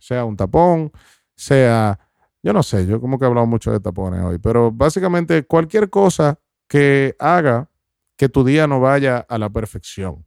Sea 0.00 0.24
un 0.24 0.36
tapón, 0.36 0.92
sea, 1.34 1.98
yo 2.42 2.52
no 2.52 2.62
sé, 2.62 2.86
yo 2.86 3.00
como 3.00 3.18
que 3.18 3.24
he 3.24 3.28
hablado 3.28 3.46
mucho 3.46 3.70
de 3.72 3.80
tapones 3.80 4.22
hoy, 4.22 4.38
pero 4.38 4.70
básicamente 4.72 5.44
cualquier 5.44 5.90
cosa 5.90 6.38
que 6.68 7.14
haga 7.18 7.70
que 8.16 8.28
tu 8.28 8.44
día 8.44 8.66
no 8.66 8.80
vaya 8.80 9.18
a 9.18 9.38
la 9.38 9.50
perfección. 9.50 10.26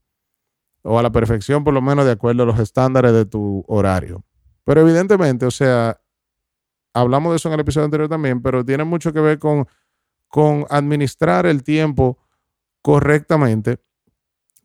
O 0.81 0.97
a 0.97 1.03
la 1.03 1.11
perfección, 1.11 1.63
por 1.63 1.73
lo 1.73 1.81
menos 1.81 2.05
de 2.05 2.11
acuerdo 2.11 2.43
a 2.43 2.45
los 2.45 2.59
estándares 2.59 3.11
de 3.11 3.25
tu 3.25 3.63
horario. 3.67 4.23
Pero 4.63 4.81
evidentemente, 4.81 5.45
o 5.45 5.51
sea, 5.51 5.99
hablamos 6.93 7.31
de 7.31 7.37
eso 7.37 7.49
en 7.49 7.55
el 7.55 7.59
episodio 7.61 7.85
anterior 7.85 8.09
también, 8.09 8.41
pero 8.41 8.63
tiene 8.63 8.83
mucho 8.83 9.11
que 9.11 9.19
ver 9.19 9.39
con, 9.39 9.67
con 10.27 10.65
administrar 10.69 11.45
el 11.45 11.63
tiempo 11.63 12.17
correctamente 12.81 13.79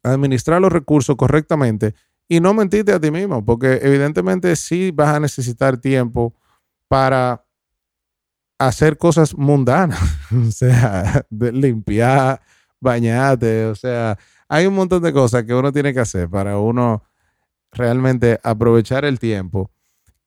administrar 0.05 0.61
los 0.61 0.73
recursos 0.73 1.17
correctamente 1.17 1.95
y 2.29 2.41
no 2.41 2.55
mentirte 2.55 2.93
a 2.93 3.01
ti 3.01 3.11
mismo, 3.11 3.45
porque 3.45 3.81
evidentemente 3.83 4.55
sí 4.57 4.91
vas 4.93 5.17
a 5.17 5.21
necesitar 5.21 5.79
tiempo 5.79 6.35
para 6.89 7.45
hacer 8.59 8.97
cosas 8.97 9.37
mundanas, 9.37 10.01
o 10.49 10.51
sea, 10.51 11.27
limpiar, 11.31 12.41
bañarte, 12.85 13.65
o 13.67 13.75
sea, 13.75 14.17
hay 14.49 14.67
un 14.67 14.75
montón 14.75 15.03
de 15.03 15.13
cosas 15.13 15.43
que 15.43 15.55
uno 15.55 15.73
tiene 15.73 15.93
que 15.93 16.01
hacer 16.01 16.29
para 16.29 16.59
uno 16.59 17.03
realmente 17.73 18.39
aprovechar 18.43 19.05
el 19.05 19.19
tiempo, 19.19 19.71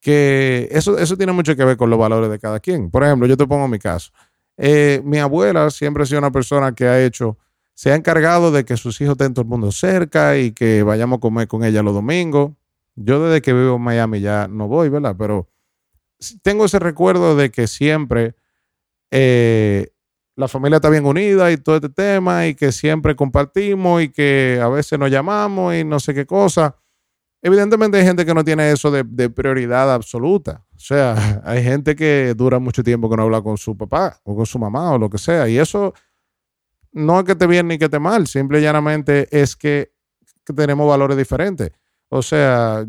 que 0.01 0.67
eso, 0.71 0.97
eso 0.97 1.15
tiene 1.15 1.31
mucho 1.31 1.55
que 1.55 1.63
ver 1.63 1.77
con 1.77 1.89
los 1.89 1.97
valores 1.97 2.29
de 2.29 2.39
cada 2.39 2.59
quien. 2.59 2.91
Por 2.91 3.03
ejemplo, 3.03 3.27
yo 3.27 3.37
te 3.37 3.47
pongo 3.47 3.67
mi 3.67 3.79
caso. 3.79 4.11
Eh, 4.57 5.01
mi 5.05 5.19
abuela 5.19 5.69
siempre 5.69 6.03
ha 6.03 6.05
sido 6.05 6.19
una 6.19 6.31
persona 6.31 6.73
que 6.73 6.87
ha 6.87 7.03
hecho, 7.03 7.37
se 7.73 7.91
ha 7.91 7.95
encargado 7.95 8.51
de 8.51 8.65
que 8.65 8.75
sus 8.75 8.99
hijos 9.01 9.13
estén 9.13 9.33
todo 9.33 9.43
el 9.43 9.49
mundo 9.49 9.71
cerca 9.71 10.37
y 10.37 10.51
que 10.51 10.83
vayamos 10.83 11.17
a 11.17 11.19
comer 11.21 11.47
con 11.47 11.63
ella 11.63 11.83
los 11.83 11.93
domingos. 11.93 12.51
Yo 12.95 13.23
desde 13.23 13.41
que 13.41 13.53
vivo 13.53 13.75
en 13.75 13.81
Miami 13.81 14.19
ya 14.19 14.47
no 14.47 14.67
voy, 14.67 14.89
¿verdad? 14.89 15.15
Pero 15.17 15.47
tengo 16.41 16.65
ese 16.65 16.79
recuerdo 16.79 17.35
de 17.35 17.51
que 17.51 17.67
siempre 17.67 18.35
eh, 19.11 19.91
la 20.38 20.48
familia 20.48 20.75
está 20.75 20.89
bien 20.89 21.06
unida 21.06 21.51
y 21.51 21.58
todo 21.58 21.77
este 21.77 21.89
tema 21.89 22.46
y 22.46 22.53
que 22.53 22.72
siempre 22.72 23.15
compartimos 23.15 24.03
y 24.03 24.10
que 24.10 24.60
a 24.62 24.70
veces 24.70 24.98
nos 25.00 25.10
llamamos 25.10 25.74
y 25.74 25.84
no 25.84 26.00
sé 26.00 26.13
qué 26.13 26.27
cosa. 26.27 26.75
Evidentemente 27.41 27.98
hay 27.98 28.06
gente 28.06 28.24
que 28.24 28.36
no 28.36 28.44
tiene 28.44 28.72
eso 28.72 28.91
de, 28.91 29.03
de, 29.03 29.32
prioridad 29.32 29.91
absoluta. 29.91 30.63
O 30.75 30.79
sea, 30.79 31.41
hay 31.44 31.63
gente 31.63 31.96
que 31.96 32.36
dura 32.38 32.60
mucho 32.60 32.84
tiempo 32.84 33.10
que 33.10 33.17
no 33.17 33.24
habla 33.24 33.41
con 33.41 33.58
su 33.58 33.75
papá 33.75 34.20
o 34.24 34.36
con 34.36 34.46
su 34.46 34.60
mamá 34.60 34.91
o 34.91 35.00
lo 35.00 35.10
que 35.10 35.17
sea. 35.17 35.50
Y 35.50 35.58
eso 35.58 35.94
no 36.91 37.20
es 37.20 37.25
que 37.25 37.36
te 37.36 37.48
bien 37.48 37.67
ni 37.67 37.79
que 37.79 37.89
te 37.89 37.98
mal, 38.00 38.27
simple 38.27 38.60
y 38.60 38.62
llanamente 38.62 39.27
es 39.32 39.56
que, 39.56 39.91
tenemos 40.56 40.88
valores 40.88 41.17
diferentes. 41.17 41.72
O 42.08 42.22
sea, 42.22 42.86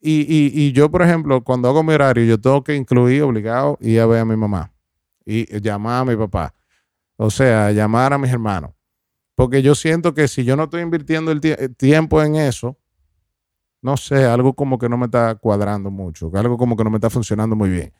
y, 0.00 0.72
yo, 0.72 0.88
por 0.88 1.02
ejemplo, 1.02 1.42
cuando 1.42 1.68
hago 1.68 1.82
mi 1.82 1.94
horario, 1.94 2.24
yo 2.24 2.40
tengo 2.40 2.62
que 2.62 2.76
incluir 2.76 3.22
obligado 3.22 3.76
ir 3.80 4.00
a 4.00 4.06
ver 4.06 4.20
a 4.20 4.24
mi 4.24 4.36
mamá 4.36 4.72
y 5.24 5.60
llamar 5.60 6.02
a 6.02 6.04
mi 6.04 6.16
papá. 6.16 6.54
O 7.22 7.30
sea, 7.30 7.70
llamar 7.70 8.12
a 8.12 8.18
mis 8.18 8.32
hermanos. 8.32 8.72
Porque 9.36 9.62
yo 9.62 9.76
siento 9.76 10.12
que 10.12 10.26
si 10.26 10.42
yo 10.42 10.56
no 10.56 10.64
estoy 10.64 10.82
invirtiendo 10.82 11.30
el, 11.30 11.40
tiempo 11.76 12.20
en 12.20 12.34
eso, 12.34 12.76
no 13.80 13.96
sé, 13.96 14.24
algo 14.24 14.54
como 14.54 14.76
que 14.76 14.88
no 14.88 14.98
me 14.98 15.04
está 15.04 15.36
cuadrando 15.36 15.88
mucho, 15.88 16.32
algo 16.34 16.58
como 16.58 16.76
que 16.76 16.82
no 16.82 16.90
me 16.90 16.96
está 16.96 17.10
funcionando 17.10 17.54
muy 17.54 17.70
bien. 17.70 17.92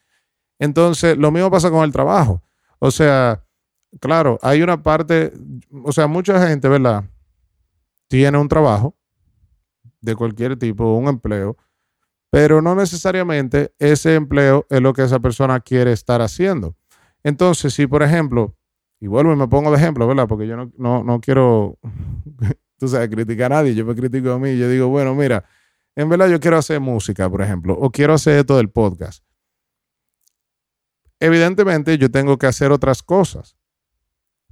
Entonces, 0.59 1.17
lo 1.17 1.31
mismo 1.31 1.53
pasa 1.53 1.71
con 1.71 1.85
el 1.85 1.93
trabajo. 1.93 2.43
O 2.81 2.91
sea, 2.91 3.45
claro, 4.01 4.41
hay 4.43 4.61
una 4.61 4.83
parte, 4.83 5.33
o 5.85 5.93
sea, 5.93 6.09
mucha 6.09 6.45
gente, 6.49 6.69
¿verdad? 6.69 7.05
Tiene 8.09 8.39
un 8.39 8.49
trabajo 8.49 8.97
de 10.01 10.17
cualquier 10.17 10.59
tipo, 10.59 10.97
un 10.97 11.07
empleo, 11.07 11.57
pero 12.29 12.61
no 12.61 12.75
necesariamente 12.75 13.73
ese 13.79 14.17
empleo 14.17 14.67
es 14.69 14.81
lo 14.81 14.93
que 14.93 15.05
esa 15.05 15.21
persona 15.21 15.61
quiere 15.61 15.93
estar 15.93 16.21
haciendo. 16.23 16.75
Entonces, 17.23 17.73
si 17.73 17.87
por 17.87 18.03
ejemplo, 18.03 18.57
y 19.03 19.09
vuelvo 19.09 19.33
y 19.33 19.37
me 19.37 19.49
pongo 19.49 19.73
de 19.73 19.79
ejemplo, 19.79 20.07
¿verdad? 20.07 20.29
Porque 20.29 20.47
yo 20.47 20.57
no, 20.57 21.03
no, 21.03 21.21
quiero, 21.21 21.77
tú 22.79 22.87
sabes, 22.87 23.09
criticar 23.09 23.53
a 23.53 23.57
nadie, 23.57 23.75
yo 23.75 23.85
me 23.85 23.97
critico 23.97 24.31
a 24.31 24.39
mí, 24.39 24.57
yo 24.57 24.69
digo, 24.69 24.87
bueno, 24.87 25.13
mira, 25.13 25.45
en 25.97 26.09
verdad 26.09 26.29
yo 26.29 26.39
quiero 26.39 26.57
hacer 26.57 26.79
música, 26.79 27.29
por 27.29 27.43
ejemplo, 27.43 27.77
o 27.77 27.91
quiero 27.91 28.15
hacer 28.15 28.39
esto 28.39 28.57
del 28.57 28.71
podcast. 28.71 29.25
Evidentemente 31.19 31.99
yo 31.99 32.13
tengo 32.13 32.39
que 32.39 32.47
hacer 32.47 32.71
otras 32.71 33.03
cosas. 33.03 33.57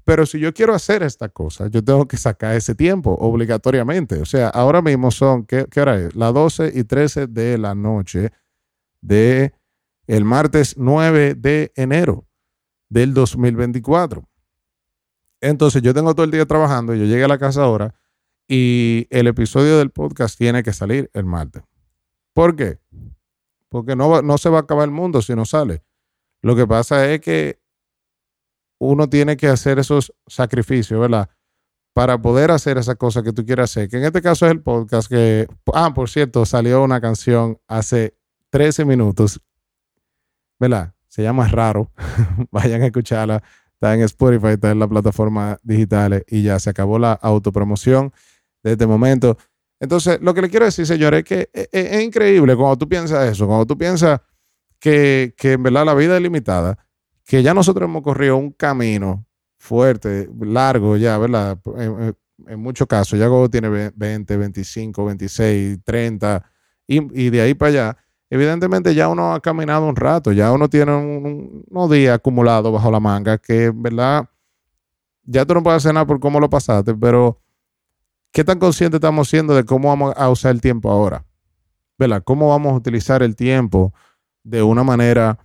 Pero 0.03 0.27
si 0.27 0.41
yo 0.41 0.53
quiero 0.53 0.75
hacer 0.75 1.05
esta 1.05 1.29
cosa, 1.29 1.69
yo 1.69 1.85
tengo 1.85 2.09
que 2.09 2.17
sacar 2.17 2.57
ese 2.57 2.75
tiempo 2.75 3.13
obligatoriamente. 3.21 4.21
O 4.21 4.25
sea, 4.25 4.49
ahora 4.49 4.83
mismo 4.83 5.13
son, 5.13 5.47
¿qué, 5.47 5.69
hora 5.77 5.97
es? 5.97 6.17
Las 6.17 6.35
12 6.35 6.73
y 6.75 6.83
13 6.83 7.29
de 7.29 7.57
la 7.57 7.77
noche 7.77 8.33
de 9.01 9.53
martes 10.25 10.75
9 10.77 11.37
de 11.37 11.71
enero 11.77 12.27
del 12.89 13.15
2024. 13.15 14.30
Entonces 15.41 15.83
yo 15.83 15.95
tengo 15.95 16.15
todo 16.15 16.25
el 16.25 16.31
día 16.31 16.47
trabajando, 16.47 16.95
yo 16.95 17.05
llegué 17.05 17.25
a 17.25 17.29
la 17.29 17.39
casa 17.39 17.63
ahora 17.63 17.95
y 18.49 19.07
el 19.11 19.27
episodio 19.27 19.79
del 19.79 19.91
podcast 19.91 20.37
tiene 20.37 20.63
que 20.63 20.73
salir 20.73 21.11
el 21.15 21.25
martes. 21.25 21.63
¿Por 22.35 22.57
qué? 22.57 22.79
Porque 23.69 23.95
no, 23.95 24.23
no 24.23 24.39
se 24.39 24.51
va 24.51 24.59
a 24.59 24.63
acabar 24.63 24.85
el 24.85 24.91
mundo 24.91 25.23
si 25.23 25.35
no 25.35 25.45
sale. 25.45 25.83
Lo 26.43 26.57
que 26.57 26.67
pasa 26.67 27.11
es 27.11 27.21
que 27.21 27.61
uno 28.81 29.09
tiene 29.09 29.37
que 29.37 29.47
hacer 29.47 29.79
esos 29.79 30.13
sacrificios, 30.27 30.99
¿verdad? 30.99 31.29
Para 31.93 32.21
poder 32.21 32.51
hacer 32.51 32.79
esa 32.79 32.95
cosa 32.95 33.23
que 33.23 33.33
tú 33.33 33.45
quieras 33.45 33.71
hacer. 33.71 33.89
Que 33.89 33.99
en 33.99 34.05
este 34.05 34.23
caso 34.23 34.47
es 34.47 34.53
el 34.53 34.63
podcast 34.63 35.09
que, 35.09 35.47
ah, 35.75 35.93
por 35.95 36.09
cierto, 36.09 36.47
salió 36.47 36.83
una 36.83 37.01
canción 37.01 37.59
hace 37.69 38.17
13 38.51 38.85
minutos, 38.85 39.41
¿verdad? 40.59 40.95
Se 41.09 41.23
llama 41.23 41.47
Raro. 41.49 41.93
Vayan 42.51 42.83
a 42.83 42.87
escucharla. 42.87 43.43
Está 43.81 43.95
en 43.95 44.03
Spotify, 44.03 44.49
está 44.49 44.71
en 44.71 44.79
las 44.79 44.89
plataformas 44.89 45.59
digitales 45.63 46.25
y 46.29 46.43
ya 46.43 46.59
se 46.59 46.69
acabó 46.69 46.99
la 46.99 47.15
autopromoción 47.15 48.13
de 48.63 48.73
este 48.73 48.87
momento. 48.87 49.39
Entonces, 49.81 50.19
lo 50.21 50.35
que 50.35 50.43
le 50.43 50.51
quiero 50.51 50.67
decir, 50.67 50.87
señores, 50.87 51.21
es 51.21 51.25
que 51.25 51.51
es, 51.53 51.69
es 51.73 52.03
increíble 52.03 52.55
cuando 52.55 52.77
tú 52.77 52.87
piensas 52.87 53.27
eso, 53.27 53.47
cuando 53.47 53.65
tú 53.65 53.79
piensas 53.79 54.21
que, 54.79 55.35
que 55.37 55.53
en 55.53 55.63
verdad 55.63 55.87
la 55.87 55.95
vida 55.95 56.17
es 56.17 56.23
limitada 56.23 56.79
que 57.31 57.45
ya 57.45 57.55
nosotros 57.55 57.89
hemos 57.89 58.03
corrido 58.03 58.37
un 58.37 58.51
camino 58.51 59.25
fuerte, 59.57 60.29
largo 60.41 60.97
ya, 60.97 61.17
¿verdad? 61.17 61.61
En, 61.77 62.61
muchos 62.61 62.89
casos, 62.89 63.21
ya 63.21 63.29
como 63.29 63.49
tiene 63.49 63.93
20, 63.95 64.37
25, 64.37 65.05
26, 65.05 65.79
30, 65.85 66.45
y, 66.89 67.31
de 67.31 67.41
ahí 67.41 67.55
para 67.55 67.69
allá, 67.69 67.97
evidentemente 68.31 68.95
ya 68.95 69.09
uno 69.09 69.35
ha 69.35 69.41
caminado 69.41 69.87
un 69.87 69.97
rato, 69.97 70.33
ya 70.33 70.53
uno 70.53 70.69
tiene 70.69 70.95
un, 70.95 71.65
unos 71.69 71.91
días 71.91 72.15
acumulados 72.15 72.73
bajo 72.73 72.91
la 72.91 73.01
manga, 73.01 73.39
que 73.39 73.73
¿verdad? 73.75 74.29
Ya 75.25 75.45
tú 75.45 75.55
no 75.55 75.63
puedes 75.63 75.79
hacer 75.79 75.93
nada 75.93 76.07
por 76.07 76.21
cómo 76.21 76.41
lo 76.41 76.49
pasaste, 76.49 76.95
pero 76.95 77.41
¿qué 78.33 78.45
tan 78.45 78.59
conscientes 78.59 78.99
estamos 78.99 79.29
siendo 79.29 79.55
de 79.55 79.65
cómo 79.65 79.89
vamos 79.89 80.15
a 80.17 80.31
usar 80.31 80.53
el 80.53 80.61
tiempo 80.61 80.91
ahora? 80.91 81.27
¿Verdad? 81.99 82.23
¿Cómo 82.25 82.49
vamos 82.49 82.73
a 82.73 82.77
utilizar 82.77 83.23
el 83.23 83.37
tiempo 83.37 83.93
de 84.43 84.63
una 84.63 84.85
manera 84.85 85.39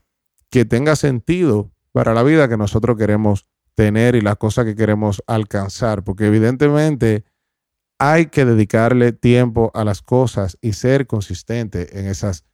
que 0.50 0.64
tenga 0.64 0.96
sentido 0.96 1.72
para 1.92 2.14
la 2.14 2.24
vida 2.24 2.48
que 2.48 2.56
nosotros 2.56 2.98
queremos 2.98 3.46
tener 3.74 4.16
y 4.16 4.22
las 4.22 4.38
cosas 4.38 4.66
que 4.66 4.76
queremos 4.76 5.22
alcanzar, 5.28 6.04
porque 6.04 6.28
evidentemente 6.28 7.26
hay 8.00 8.28
que 8.28 8.46
dedicarle 8.46 9.12
tiempo 9.12 9.72
a 9.74 9.84
las 9.84 10.02
cosas 10.02 10.58
y 10.62 10.74
ser 10.74 11.08
consistente 11.08 12.00
en 12.00 12.08
esas 12.08 12.46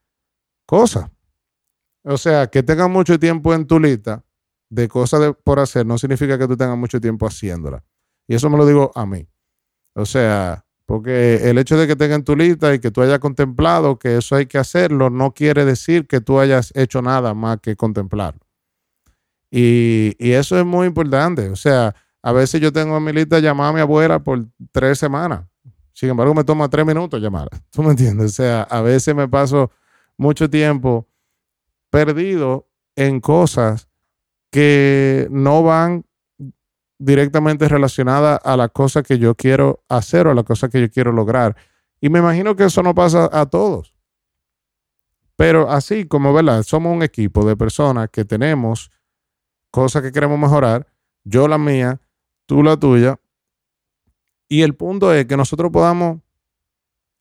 cosas. 0.72 1.12
O 2.06 2.18
sea, 2.18 2.48
que 2.48 2.64
tengas 2.64 2.90
mucho 2.90 3.20
tiempo 3.20 3.54
en 3.54 3.68
tu 3.68 3.78
lista 3.78 4.24
de 4.70 4.88
cosas 4.88 5.36
por 5.44 5.60
hacer 5.60 5.86
no 5.86 5.98
significa 5.98 6.40
que 6.40 6.48
tú 6.48 6.56
tengas 6.56 6.78
mucho 6.78 7.02
tiempo 7.02 7.28
haciéndola. 7.28 7.84
Y 8.26 8.36
eso 8.36 8.50
me 8.50 8.58
lo 8.58 8.66
digo 8.66 8.90
a 8.96 9.06
mí. 9.06 9.28
O 9.96 10.06
sea, 10.06 10.64
porque 10.86 11.50
el 11.50 11.58
hecho 11.58 11.78
de 11.78 11.88
que 11.88 11.98
tenga 11.98 12.16
en 12.16 12.24
tu 12.24 12.38
lista 12.38 12.74
y 12.74 12.80
que 12.80 12.90
tú 12.90 13.02
hayas 13.02 13.20
contemplado 13.20 14.00
que 14.00 14.16
eso 14.16 14.38
hay 14.38 14.46
que 14.46 14.58
hacerlo 14.58 15.10
no 15.10 15.34
quiere 15.34 15.66
decir 15.66 16.08
que 16.08 16.22
tú 16.22 16.40
hayas 16.40 16.72
hecho 16.74 17.02
nada 17.02 17.34
más 17.34 17.60
que 17.60 17.76
contemplarlo. 17.76 18.40
Y, 19.52 20.16
eso 20.20 20.58
es 20.58 20.66
muy 20.66 20.88
importante. 20.88 21.50
O 21.50 21.58
sea, 21.58 21.94
a 22.24 22.32
veces 22.32 22.62
yo 22.62 22.72
tengo 22.72 22.96
en 22.96 23.04
mi 23.04 23.12
lista 23.12 23.40
llamar 23.40 23.72
a 23.72 23.74
mi 23.74 23.82
abuela 23.82 24.24
por 24.24 24.46
tres 24.72 24.98
semanas. 24.98 25.46
Sin 25.92 26.08
embargo, 26.08 26.34
me 26.34 26.46
toma 26.46 26.70
tres 26.70 26.86
minutos 26.86 27.22
llamar. 27.22 27.50
¿Tú 27.72 27.84
me 27.84 27.90
entiendes? 27.90 28.28
O 28.32 28.34
sea, 28.34 28.62
a 28.64 28.80
veces 28.80 29.14
me 29.14 29.28
paso 29.28 29.70
mucho 30.22 30.52
tiempo 30.52 31.08
perdido 31.90 32.70
en 32.96 33.20
cosas 33.20 33.90
que 34.52 35.28
no 35.32 35.64
van 35.64 36.06
directamente 37.00 37.68
relacionadas 37.68 38.40
a 38.44 38.56
la 38.56 38.70
cosa 38.70 39.02
que 39.02 39.18
yo 39.18 39.34
quiero 39.34 39.84
hacer 39.90 40.28
o 40.28 40.32
a 40.32 40.36
la 40.36 40.44
cosa 40.44 40.70
que 40.70 40.80
yo 40.80 40.92
quiero 40.92 41.12
lograr. 41.12 41.56
Y 42.00 42.10
me 42.10 42.20
imagino 42.20 42.56
que 42.56 42.66
eso 42.66 42.84
no 42.84 42.94
pasa 42.94 43.30
a 43.32 43.48
todos. 43.48 43.96
Pero 45.36 45.72
así 45.72 46.06
como, 46.06 46.34
¿verdad? 46.34 46.62
Somos 46.62 46.96
un 46.96 47.02
equipo 47.02 47.44
de 47.44 47.58
personas 47.58 48.08
que 48.12 48.24
tenemos 48.24 48.92
cosas 49.72 50.04
que 50.04 50.12
queremos 50.12 50.38
mejorar, 50.38 50.86
yo 51.24 51.48
la 51.48 51.58
mía, 51.58 52.00
tú 52.46 52.62
la 52.62 52.78
tuya. 52.78 53.20
Y 54.48 54.62
el 54.62 54.76
punto 54.76 55.12
es 55.16 55.26
que 55.26 55.36
nosotros 55.36 55.72
podamos 55.72 56.20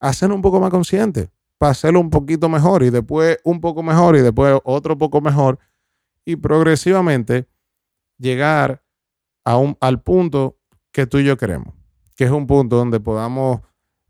hacerlo 0.01 0.35
un 0.35 0.43
poco 0.43 0.61
más 0.61 0.71
consciente, 0.71 1.31
para 1.61 1.73
hacerlo 1.73 2.01
un 2.01 2.09
poquito 2.09 2.49
mejor 2.49 2.83
y 2.83 2.89
después 2.89 3.39
un 3.45 3.61
poco 3.61 3.83
mejor 3.83 4.17
y 4.17 4.23
después 4.23 4.59
otro 4.65 4.97
poco 4.97 5.21
mejor 5.21 5.59
y 6.25 6.37
progresivamente 6.37 7.49
llegar 8.17 8.83
a 9.45 9.59
un, 9.59 9.77
al 9.79 10.01
punto 10.01 10.57
que 10.91 11.07
tú 11.07 11.19
y 11.19 11.25
yo 11.25 11.37
queremos, 11.37 11.75
que 12.17 12.25
es 12.25 12.31
un 12.31 12.47
punto 12.47 12.77
donde 12.77 12.99
podamos, 12.99 13.61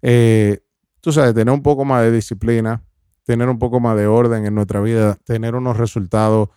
eh, 0.01 0.61
tú 1.01 1.11
sabes, 1.11 1.35
tener 1.35 1.53
un 1.53 1.65
poco 1.65 1.85
más 1.85 2.05
de 2.05 2.13
disciplina, 2.13 2.85
tener 3.25 3.49
un 3.49 3.59
poco 3.59 3.81
más 3.81 3.97
de 3.97 4.07
orden 4.07 4.47
en 4.47 4.55
nuestra 4.55 4.81
vida, 4.81 5.17
tener 5.25 5.57
unos 5.57 5.77
resultados 5.77 6.51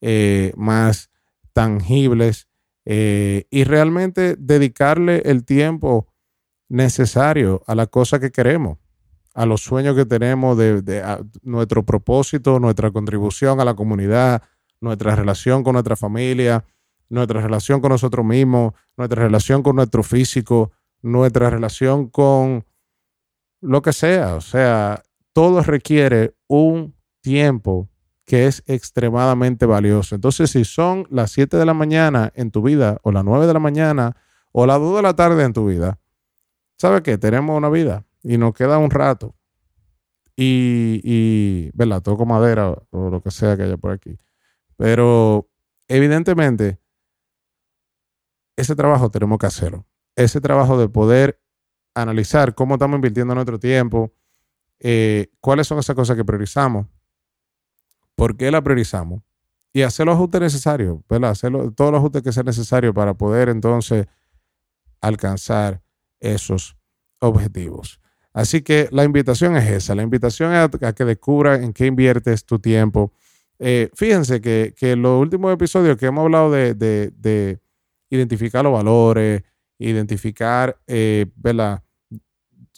eh, 0.00 0.52
más 0.56 1.10
tangibles 1.52 2.48
eh, 2.86 3.46
y 3.50 3.62
realmente 3.62 4.34
dedicarle 4.36 5.22
el 5.26 5.44
tiempo 5.44 6.08
necesario 6.68 7.62
a 7.68 7.76
la 7.76 7.86
cosa 7.86 8.18
que 8.18 8.32
queremos, 8.32 8.79
a 9.34 9.46
los 9.46 9.62
sueños 9.62 9.94
que 9.96 10.06
tenemos 10.06 10.56
de, 10.56 11.02
nuestro 11.42 11.84
propósito, 11.84 12.58
nuestra 12.58 12.90
contribución 12.90 13.60
a 13.60 13.64
la 13.64 13.74
comunidad, 13.74 14.42
nuestra 14.80 15.14
relación 15.14 15.62
con 15.62 15.74
nuestra 15.74 15.96
familia, 15.96 16.64
nuestra 17.08 17.40
relación 17.40 17.80
con 17.80 17.90
nosotros 17.90 18.24
mismos, 18.24 18.74
nuestra 18.96 19.22
relación 19.22 19.62
con 19.62 19.76
nuestro 19.76 20.02
físico, 20.02 20.72
nuestra 21.02 21.50
relación 21.50 22.08
con 22.08 22.64
lo 23.60 23.82
que 23.82 23.92
sea. 23.92 24.34
O 24.34 24.40
sea, 24.40 25.02
todo 25.32 25.62
requiere 25.62 26.34
un 26.48 26.94
tiempo 27.20 27.88
que 28.24 28.46
es 28.46 28.62
extremadamente 28.66 29.66
valioso. 29.66 30.14
Entonces, 30.14 30.50
si 30.50 30.64
son 30.64 31.06
las 31.10 31.32
7 31.32 31.56
de 31.56 31.66
la 31.66 31.74
mañana 31.74 32.32
en 32.34 32.50
tu 32.50 32.62
vida, 32.62 32.98
o 33.02 33.10
las 33.10 33.24
9 33.24 33.46
de 33.46 33.52
la 33.52 33.58
mañana, 33.58 34.16
o 34.52 34.66
las 34.66 34.78
2 34.78 34.96
de 34.96 35.02
la 35.02 35.14
tarde 35.14 35.44
en 35.44 35.52
tu 35.52 35.66
vida, 35.66 35.98
¿sabe 36.78 37.02
qué? 37.02 37.18
Tenemos 37.18 37.56
una 37.56 37.68
vida 37.68 38.04
y 38.22 38.38
nos 38.38 38.54
queda 38.54 38.78
un 38.78 38.90
rato. 38.90 39.34
Y, 40.36 41.00
y 41.04 41.70
¿verdad? 41.74 42.02
Toco 42.02 42.24
madera 42.24 42.70
o 42.90 43.10
lo 43.10 43.22
que 43.22 43.30
sea 43.30 43.56
que 43.56 43.64
haya 43.64 43.76
por 43.76 43.92
aquí. 43.92 44.18
Pero 44.76 45.50
evidentemente, 45.88 46.80
ese 48.56 48.74
trabajo 48.74 49.10
tenemos 49.10 49.38
que 49.38 49.46
hacerlo. 49.46 49.86
Ese 50.16 50.40
trabajo 50.40 50.78
de 50.78 50.88
poder 50.88 51.40
analizar 51.94 52.54
cómo 52.54 52.74
estamos 52.74 52.96
invirtiendo 52.96 53.34
nuestro 53.34 53.58
tiempo, 53.58 54.12
eh, 54.78 55.28
cuáles 55.40 55.66
son 55.66 55.78
esas 55.78 55.94
cosas 55.94 56.16
que 56.16 56.24
priorizamos, 56.24 56.86
por 58.16 58.36
qué 58.36 58.50
la 58.50 58.62
priorizamos 58.62 59.22
y 59.72 59.82
hacer 59.82 60.06
los 60.06 60.14
ajustes 60.14 60.40
necesarios, 60.40 60.98
¿verdad? 61.08 61.30
Hacer 61.30 61.52
todos 61.74 61.92
los 61.92 61.98
ajustes 61.98 62.22
que 62.22 62.32
sean 62.32 62.46
necesarios 62.46 62.94
para 62.94 63.14
poder 63.14 63.48
entonces 63.48 64.06
alcanzar 65.00 65.82
esos 66.18 66.76
objetivos. 67.20 67.99
Así 68.32 68.62
que 68.62 68.88
la 68.92 69.04
invitación 69.04 69.56
es 69.56 69.68
esa, 69.68 69.94
la 69.94 70.02
invitación 70.02 70.52
es 70.52 70.68
a, 70.82 70.92
que 70.92 71.04
descubra 71.04 71.56
en 71.56 71.72
qué 71.72 71.86
inviertes 71.86 72.44
tu 72.44 72.58
tiempo. 72.58 73.12
Eh, 73.58 73.90
fíjense 73.94 74.40
que, 74.40 74.74
en 74.80 75.02
los 75.02 75.20
últimos 75.20 75.52
episodios 75.52 75.96
que 75.96 76.06
hemos 76.06 76.22
hablado 76.22 76.50
de, 76.50 76.74
de 76.74 77.60
identificar 78.08 78.64
los 78.64 78.72
valores, 78.72 79.42
identificar, 79.80 80.78
eh, 80.86 81.26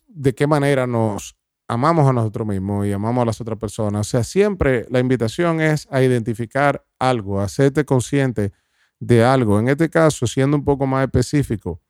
De 0.07 0.35
qué 0.35 0.47
manera 0.47 0.87
nos 0.87 1.37
amamos 1.67 2.09
a 2.09 2.13
nosotros 2.13 2.47
mismos 2.47 2.87
y 2.87 2.93
amamos 2.93 3.23
a 3.23 3.27
las 3.27 3.41
otras 3.41 3.59
personas. 3.59 4.07
O 4.07 4.11
sea, 4.11 4.25
siempre 4.25 4.87
la 4.91 5.01
invitación 5.01 5.61
es 5.61 5.89
a 5.91 6.03
identificar 6.03 6.85
algo, 6.99 7.41
a 7.41 7.45
hacerte 7.45 7.85
consciente 7.85 8.53
de 9.01 9.25
algo. 9.25 9.59
En 9.59 9.69
este 9.69 9.89
caso, 9.89 10.27
siendo 10.27 10.57
un 10.57 10.65
poco 10.65 10.87
más 10.87 11.05
específico, 11.05 11.81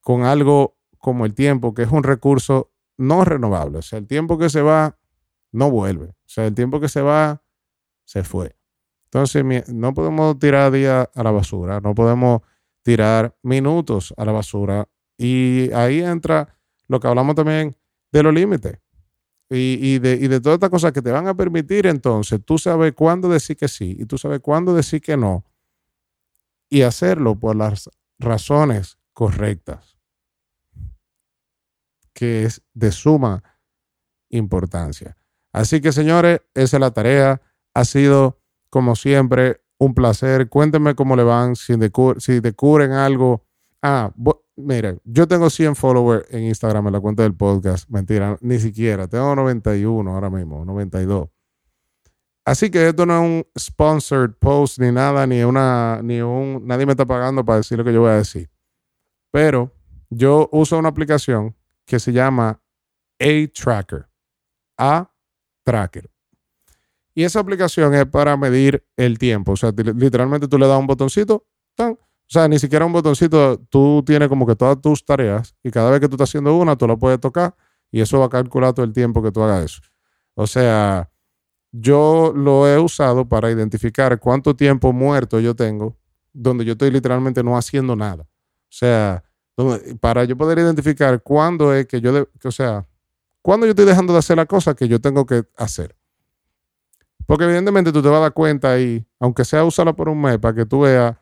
con 0.00 0.24
algo 0.24 0.76
como 1.02 1.26
el 1.26 1.34
tiempo, 1.34 1.74
que 1.74 1.82
es 1.82 1.90
un 1.90 2.04
recurso 2.04 2.70
no 2.96 3.24
renovable. 3.24 3.78
O 3.78 3.82
sea, 3.82 3.98
el 3.98 4.06
tiempo 4.06 4.38
que 4.38 4.48
se 4.48 4.62
va 4.62 4.96
no 5.50 5.68
vuelve. 5.68 6.10
O 6.10 6.28
sea, 6.28 6.46
el 6.46 6.54
tiempo 6.54 6.78
que 6.78 6.88
se 6.88 7.02
va, 7.02 7.42
se 8.04 8.22
fue. 8.22 8.56
Entonces, 9.06 9.68
no 9.68 9.92
podemos 9.92 10.38
tirar 10.38 10.70
día 10.70 11.10
a 11.12 11.22
la 11.24 11.32
basura, 11.32 11.80
no 11.80 11.92
podemos 11.92 12.42
tirar 12.82 13.36
minutos 13.42 14.14
a 14.16 14.24
la 14.24 14.30
basura. 14.30 14.88
Y 15.18 15.72
ahí 15.72 16.00
entra 16.00 16.56
lo 16.86 17.00
que 17.00 17.08
hablamos 17.08 17.34
también 17.34 17.76
de 18.12 18.22
los 18.22 18.32
límites. 18.32 18.78
Y, 19.50 19.98
de, 19.98 20.14
y 20.14 20.28
de 20.28 20.40
todas 20.40 20.54
estas 20.54 20.70
cosas 20.70 20.92
que 20.92 21.02
te 21.02 21.10
van 21.10 21.26
a 21.26 21.34
permitir 21.34 21.86
entonces, 21.86 22.40
tú 22.42 22.56
sabes 22.56 22.94
cuándo 22.94 23.28
decir 23.28 23.54
que 23.56 23.68
sí 23.68 23.96
y 23.98 24.06
tú 24.06 24.16
sabes 24.16 24.40
cuándo 24.40 24.72
decir 24.72 25.02
que 25.02 25.16
no. 25.16 25.44
Y 26.70 26.82
hacerlo 26.82 27.38
por 27.38 27.56
las 27.56 27.90
razones 28.18 28.96
correctas, 29.12 29.91
que 32.12 32.44
es 32.44 32.62
de 32.74 32.92
suma 32.92 33.42
importancia. 34.30 35.16
Así 35.52 35.80
que 35.80 35.92
señores, 35.92 36.40
esa 36.54 36.76
es 36.76 36.80
la 36.80 36.90
tarea. 36.90 37.40
Ha 37.74 37.84
sido, 37.84 38.40
como 38.70 38.96
siempre, 38.96 39.60
un 39.78 39.94
placer. 39.94 40.48
Cuéntenme 40.48 40.94
cómo 40.94 41.16
le 41.16 41.24
van, 41.24 41.56
si, 41.56 41.74
descubren 42.40 42.92
algo. 42.92 43.44
Ah, 43.82 44.12
miren, 44.56 45.00
yo 45.04 45.26
tengo 45.28 45.50
100 45.50 45.76
followers 45.76 46.26
en 46.30 46.44
Instagram 46.44 46.86
en 46.86 46.92
la 46.94 47.00
cuenta 47.00 47.22
del 47.22 47.34
podcast. 47.34 47.88
Mentira, 47.90 48.38
ni 48.40 48.58
siquiera. 48.58 49.08
Tengo 49.08 49.34
91 49.36 50.10
ahora 50.10 50.30
mismo, 50.30 50.64
92. 50.64 51.28
Así 52.44 52.70
que 52.70 52.88
esto 52.88 53.06
no 53.06 53.14
es 53.14 53.20
un 53.22 53.46
sponsored 53.56 54.32
post 54.40 54.78
ni 54.80 54.90
nada, 54.90 55.26
ni 55.26 55.42
una, 55.42 56.00
ni 56.02 56.20
un, 56.20 56.66
nadie 56.66 56.86
me 56.86 56.92
está 56.92 57.06
pagando 57.06 57.44
para 57.44 57.58
decir 57.58 57.78
lo 57.78 57.84
que 57.84 57.92
yo 57.92 58.00
voy 58.00 58.10
a 58.10 58.16
decir. 58.16 58.50
Pero 59.30 59.72
yo 60.10 60.48
uso 60.50 60.76
una 60.76 60.88
aplicación 60.88 61.54
que 61.92 62.00
se 62.00 62.10
llama 62.10 62.58
A-Tracker. 63.20 64.08
A-Tracker. 64.78 66.10
Y 67.14 67.24
esa 67.24 67.40
aplicación 67.40 67.92
es 67.92 68.06
para 68.06 68.34
medir 68.38 68.82
el 68.96 69.18
tiempo. 69.18 69.52
O 69.52 69.56
sea, 69.56 69.72
literalmente 69.76 70.48
tú 70.48 70.56
le 70.56 70.66
das 70.66 70.80
un 70.80 70.86
botoncito, 70.86 71.46
o 71.78 71.98
sea, 72.26 72.48
ni 72.48 72.58
siquiera 72.58 72.86
un 72.86 72.94
botoncito, 72.94 73.58
tú 73.68 74.02
tienes 74.06 74.30
como 74.30 74.46
que 74.46 74.56
todas 74.56 74.80
tus 74.80 75.04
tareas 75.04 75.54
y 75.62 75.70
cada 75.70 75.90
vez 75.90 76.00
que 76.00 76.08
tú 76.08 76.14
estás 76.14 76.30
haciendo 76.30 76.56
una, 76.56 76.76
tú 76.76 76.88
la 76.88 76.96
puedes 76.96 77.20
tocar 77.20 77.54
y 77.90 78.00
eso 78.00 78.18
va 78.18 78.24
a 78.24 78.30
calcular 78.30 78.72
todo 78.72 78.86
el 78.86 78.94
tiempo 78.94 79.22
que 79.22 79.30
tú 79.30 79.42
hagas 79.42 79.66
eso. 79.66 79.82
O 80.32 80.46
sea, 80.46 81.10
yo 81.72 82.32
lo 82.34 82.66
he 82.66 82.78
usado 82.78 83.28
para 83.28 83.50
identificar 83.50 84.18
cuánto 84.18 84.56
tiempo 84.56 84.94
muerto 84.94 85.40
yo 85.40 85.54
tengo 85.54 85.98
donde 86.32 86.64
yo 86.64 86.72
estoy 86.72 86.90
literalmente 86.90 87.42
no 87.42 87.58
haciendo 87.58 87.96
nada. 87.96 88.22
O 88.22 88.74
sea, 88.74 89.22
para 90.00 90.24
yo 90.24 90.36
poder 90.36 90.58
identificar 90.58 91.22
cuándo 91.22 91.74
es 91.74 91.86
que 91.86 92.00
yo, 92.00 92.28
o 92.44 92.50
sea, 92.50 92.86
cuándo 93.42 93.66
yo 93.66 93.70
estoy 93.70 93.84
dejando 93.84 94.12
de 94.12 94.18
hacer 94.18 94.36
la 94.36 94.46
cosa 94.46 94.74
que 94.74 94.88
yo 94.88 95.00
tengo 95.00 95.26
que 95.26 95.44
hacer. 95.56 95.94
Porque 97.26 97.44
evidentemente 97.44 97.92
tú 97.92 98.02
te 98.02 98.08
vas 98.08 98.18
a 98.18 98.22
dar 98.22 98.32
cuenta 98.32 98.78
y, 98.78 99.06
aunque 99.20 99.44
sea 99.44 99.64
usarla 99.64 99.92
por 99.92 100.08
un 100.08 100.20
mes, 100.20 100.38
para 100.38 100.54
que 100.54 100.66
tú 100.66 100.80
veas, 100.80 101.16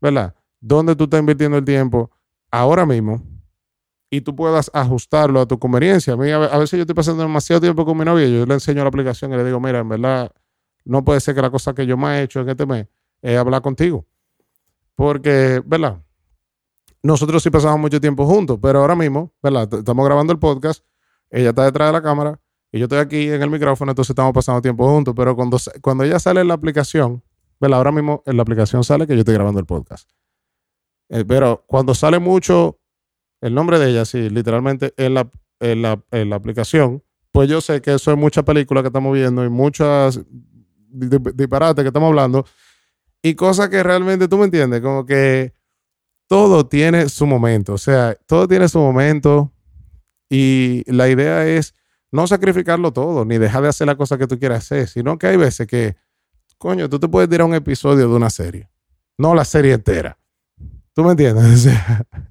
¿verdad? 0.00 0.34
Dónde 0.60 0.96
tú 0.96 1.04
estás 1.04 1.20
invirtiendo 1.20 1.58
el 1.58 1.64
tiempo 1.64 2.10
ahora 2.50 2.86
mismo 2.86 3.22
y 4.10 4.20
tú 4.20 4.34
puedas 4.34 4.70
ajustarlo 4.72 5.40
a 5.40 5.46
tu 5.46 5.58
conveniencia. 5.58 6.14
A 6.14 6.16
mí 6.16 6.30
a 6.30 6.38
veces 6.38 6.78
yo 6.78 6.82
estoy 6.82 6.94
pasando 6.94 7.22
demasiado 7.22 7.60
tiempo 7.60 7.84
con 7.84 7.98
mi 7.98 8.04
novia 8.04 8.26
yo 8.26 8.46
le 8.46 8.54
enseño 8.54 8.82
la 8.82 8.88
aplicación 8.88 9.32
y 9.32 9.36
le 9.36 9.44
digo, 9.44 9.60
mira, 9.60 9.80
en 9.80 9.88
verdad, 9.88 10.30
no 10.84 11.04
puede 11.04 11.20
ser 11.20 11.34
que 11.34 11.42
la 11.42 11.50
cosa 11.50 11.74
que 11.74 11.86
yo 11.86 11.96
más 11.96 12.18
he 12.18 12.22
hecho 12.22 12.40
en 12.40 12.48
este 12.48 12.66
mes 12.66 12.86
es 13.22 13.38
hablar 13.38 13.62
contigo. 13.62 14.06
Porque, 14.94 15.62
¿verdad? 15.64 16.00
Nosotros 17.04 17.42
sí 17.42 17.50
pasamos 17.50 17.78
mucho 17.78 18.00
tiempo 18.00 18.24
juntos, 18.24 18.58
pero 18.62 18.80
ahora 18.80 18.96
mismo, 18.96 19.30
¿verdad? 19.42 19.68
Estamos 19.74 20.06
grabando 20.06 20.32
el 20.32 20.38
podcast, 20.38 20.82
ella 21.28 21.50
está 21.50 21.66
detrás 21.66 21.90
de 21.90 21.92
la 21.92 22.02
cámara 22.02 22.40
y 22.72 22.78
yo 22.78 22.84
estoy 22.84 22.98
aquí 22.98 23.28
en 23.28 23.42
el 23.42 23.50
micrófono, 23.50 23.92
entonces 23.92 24.08
estamos 24.08 24.32
pasando 24.32 24.62
tiempo 24.62 24.88
juntos. 24.88 25.12
Pero 25.14 25.36
cuando, 25.36 25.58
cuando 25.82 26.04
ella 26.04 26.18
sale 26.18 26.40
en 26.40 26.48
la 26.48 26.54
aplicación, 26.54 27.22
¿verdad? 27.60 27.76
ahora 27.76 27.92
mismo 27.92 28.22
en 28.24 28.38
la 28.38 28.42
aplicación 28.42 28.84
sale 28.84 29.06
que 29.06 29.12
yo 29.12 29.18
estoy 29.18 29.34
grabando 29.34 29.60
el 29.60 29.66
podcast. 29.66 30.08
Eh, 31.10 31.26
pero 31.26 31.62
cuando 31.66 31.94
sale 31.94 32.18
mucho 32.18 32.80
el 33.42 33.54
nombre 33.54 33.78
de 33.78 33.90
ella, 33.90 34.06
sí, 34.06 34.30
literalmente 34.30 34.94
en 34.96 35.12
la, 35.12 35.30
en 35.60 35.82
la, 35.82 36.36
aplicación, 36.36 37.04
pues 37.32 37.50
yo 37.50 37.60
sé 37.60 37.82
que 37.82 37.92
eso 37.92 38.12
es 38.12 38.16
mucha 38.16 38.46
película 38.46 38.80
que 38.80 38.88
estamos 38.88 39.12
viendo 39.12 39.44
y 39.44 39.50
muchas 39.50 40.22
disparates 40.88 41.82
que 41.82 41.88
estamos 41.88 42.08
hablando 42.08 42.46
y 43.20 43.34
cosas 43.34 43.68
que 43.68 43.82
realmente 43.82 44.26
tú 44.26 44.38
me 44.38 44.46
entiendes, 44.46 44.80
como 44.80 45.04
que 45.04 45.52
todo 46.28 46.66
tiene 46.66 47.08
su 47.08 47.26
momento, 47.26 47.74
o 47.74 47.78
sea, 47.78 48.16
todo 48.26 48.48
tiene 48.48 48.68
su 48.68 48.78
momento 48.78 49.52
y 50.30 50.82
la 50.86 51.08
idea 51.08 51.46
es 51.46 51.74
no 52.10 52.26
sacrificarlo 52.26 52.92
todo, 52.92 53.24
ni 53.24 53.38
dejar 53.38 53.62
de 53.62 53.68
hacer 53.68 53.86
la 53.86 53.96
cosa 53.96 54.16
que 54.16 54.26
tú 54.26 54.38
quieras 54.38 54.64
hacer, 54.64 54.88
sino 54.88 55.18
que 55.18 55.26
hay 55.26 55.36
veces 55.36 55.66
que, 55.66 55.96
coño, 56.58 56.88
tú 56.88 56.98
te 56.98 57.08
puedes 57.08 57.28
tirar 57.28 57.46
un 57.46 57.54
episodio 57.54 58.08
de 58.08 58.14
una 58.14 58.30
serie, 58.30 58.70
no 59.18 59.34
la 59.34 59.44
serie 59.44 59.72
entera. 59.72 60.18
¿Tú 60.94 61.02
me 61.02 61.10
entiendes? 61.10 61.66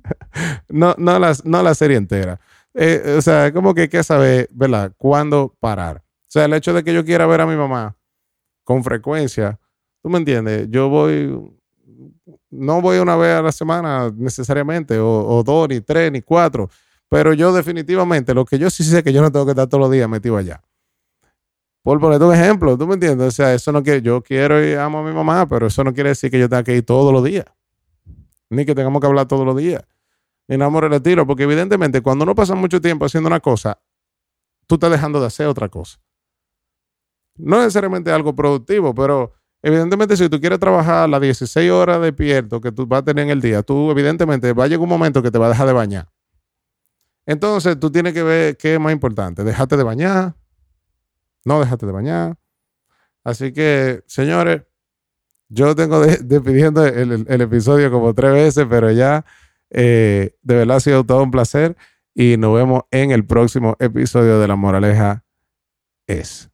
no, 0.70 0.96
no, 0.98 1.20
la, 1.20 1.36
no 1.44 1.62
la 1.62 1.76
serie 1.76 1.98
entera. 1.98 2.40
Eh, 2.74 3.16
o 3.18 3.22
sea, 3.22 3.52
como 3.52 3.74
que 3.74 3.82
hay 3.82 3.90
que 3.90 4.04
saber, 4.04 4.50
¿verdad?, 4.52 4.94
cuándo 4.98 5.56
parar. 5.60 5.98
O 5.98 6.30
sea, 6.30 6.46
el 6.46 6.54
hecho 6.54 6.74
de 6.74 6.84
que 6.84 6.94
yo 6.94 7.04
quiera 7.04 7.28
ver 7.28 7.42
a 7.42 7.46
mi 7.46 7.56
mamá 7.56 7.98
con 8.64 8.84
frecuencia, 8.84 9.60
¿tú 10.02 10.10
me 10.10 10.18
entiendes? 10.18 10.68
Yo 10.70 10.88
voy, 10.88 11.38
no 12.54 12.82
voy 12.82 12.98
una 13.00 13.16
vez 13.16 13.36
a 13.36 13.42
la 13.42 13.52
semana 13.52 14.12
necesariamente, 14.16 14.98
o, 15.00 15.44
dos, 15.44 15.70
ni 15.70 15.82
tres, 15.82 16.12
ni 16.12 16.22
cuatro 16.22 16.70
pero 17.14 17.32
yo 17.32 17.54
definitivamente, 17.54 18.34
lo 18.34 18.44
que 18.44 18.58
yo 18.58 18.72
sí 18.72 18.84
sé 18.84 19.04
que 19.04 19.14
yo 19.14 19.22
no 19.22 19.32
tengo 19.32 19.46
que 19.46 19.52
estar 19.52 19.68
todos 19.68 19.82
los 19.82 19.92
días 19.92 20.10
metido 20.10 20.36
allá. 20.36 20.64
Por 21.84 22.00
ponerte 22.00 22.26
un 22.26 22.34
ejemplo, 22.34 22.76
¿tú 22.76 22.88
me 22.88 22.96
entiendes? 22.96 23.28
O 23.28 23.32
sea, 23.32 23.54
eso 23.54 23.72
no 23.72 23.84
quiere, 23.84 24.02
yo 24.02 24.24
quiero 24.24 24.68
y 24.68 24.74
amo 24.74 24.98
a 24.98 25.04
mi 25.04 25.14
mamá, 25.14 25.48
pero 25.48 25.68
eso 25.68 25.84
no 25.84 25.94
quiere 25.94 26.10
decir 26.10 26.32
que 26.32 26.40
yo 26.40 26.50
tenga 26.50 26.64
que 26.64 26.76
ir 26.76 26.84
todos 26.84 27.14
los 27.14 27.24
días. 27.24 27.46
Ni 28.50 28.66
que 28.66 28.74
tengamos 28.74 29.00
que 29.00 29.06
hablar 29.06 29.28
todos 29.28 29.46
los 29.46 29.56
días. 29.56 29.86
Ni 30.48 30.58
nada 30.58 30.72
más 30.72 31.04
tiro, 31.04 31.28
porque 31.28 31.44
evidentemente 31.44 32.02
cuando 32.02 32.24
uno 32.24 32.34
pasa 32.34 32.56
mucho 32.56 32.82
tiempo 32.82 33.06
haciendo 33.06 33.28
una 33.28 33.40
cosa, 33.40 33.80
tú 34.66 34.74
estás 34.74 34.90
dejando 34.90 35.22
de 35.22 35.28
hacer 35.28 35.46
otra 35.46 35.70
cosa. 35.70 36.00
No 37.36 37.60
necesariamente 37.60 38.12
algo 38.12 38.36
productivo, 38.36 38.96
pero 38.96 39.34
evidentemente 39.64 40.16
si 40.16 40.30
tú 40.30 40.40
quieres 40.40 40.60
trabajar 40.60 41.10
las 41.10 41.22
16 41.22 41.72
horas 41.72 42.00
de 42.00 42.08
despierto 42.08 42.62
que 42.62 42.72
tú 42.72 42.86
vas 42.86 43.02
a 43.02 43.06
tener 43.06 43.24
en 43.24 43.32
el 43.32 43.42
día, 43.42 43.64
tú 43.64 43.90
evidentemente 43.90 44.54
va 44.54 44.66
a 44.66 44.68
llegar 44.68 44.84
un 44.84 44.90
momento 44.90 45.24
que 45.24 45.32
te 45.32 45.40
va 45.40 45.48
a 45.48 45.50
dejar 45.50 45.66
de 45.66 45.74
bañar 45.74 46.12
Entonces 47.26 47.80
tú 47.80 47.90
tienes 47.90 48.14
que 48.14 48.22
ver 48.22 48.58
qué 48.58 48.76
es 48.76 48.80
más 48.80 48.94
importante. 48.94 49.44
Déjate 49.44 49.78
de 49.78 49.84
bañar. 49.84 50.36
No 51.46 51.60
déjate 51.60 51.86
de 51.86 51.92
bañar. 51.92 52.38
Así 53.24 53.54
que, 53.54 54.04
señores, 54.06 54.64
yo 55.50 55.76
tengo 55.76 56.02
despidiendo 56.22 56.86
el, 56.86 57.26
el, 57.28 57.42
episodio 57.42 57.92
como 57.92 58.14
tres 58.14 58.34
veces, 58.34 58.68
pero 58.70 58.92
ya 58.92 59.26
eh, 59.70 60.36
de 60.42 60.56
verdad 60.56 60.78
ha 60.78 60.80
sido 60.80 61.04
todo 61.04 61.24
un 61.24 61.32
placer 61.32 61.76
y 62.14 62.38
nos 62.38 62.56
vemos 62.56 62.84
en 62.92 63.12
el 63.12 63.26
próximo 63.26 63.76
episodio 63.80 64.40
de 64.40 64.48
La 64.48 64.56
Moraleja 64.56 65.24
es. 66.08 66.53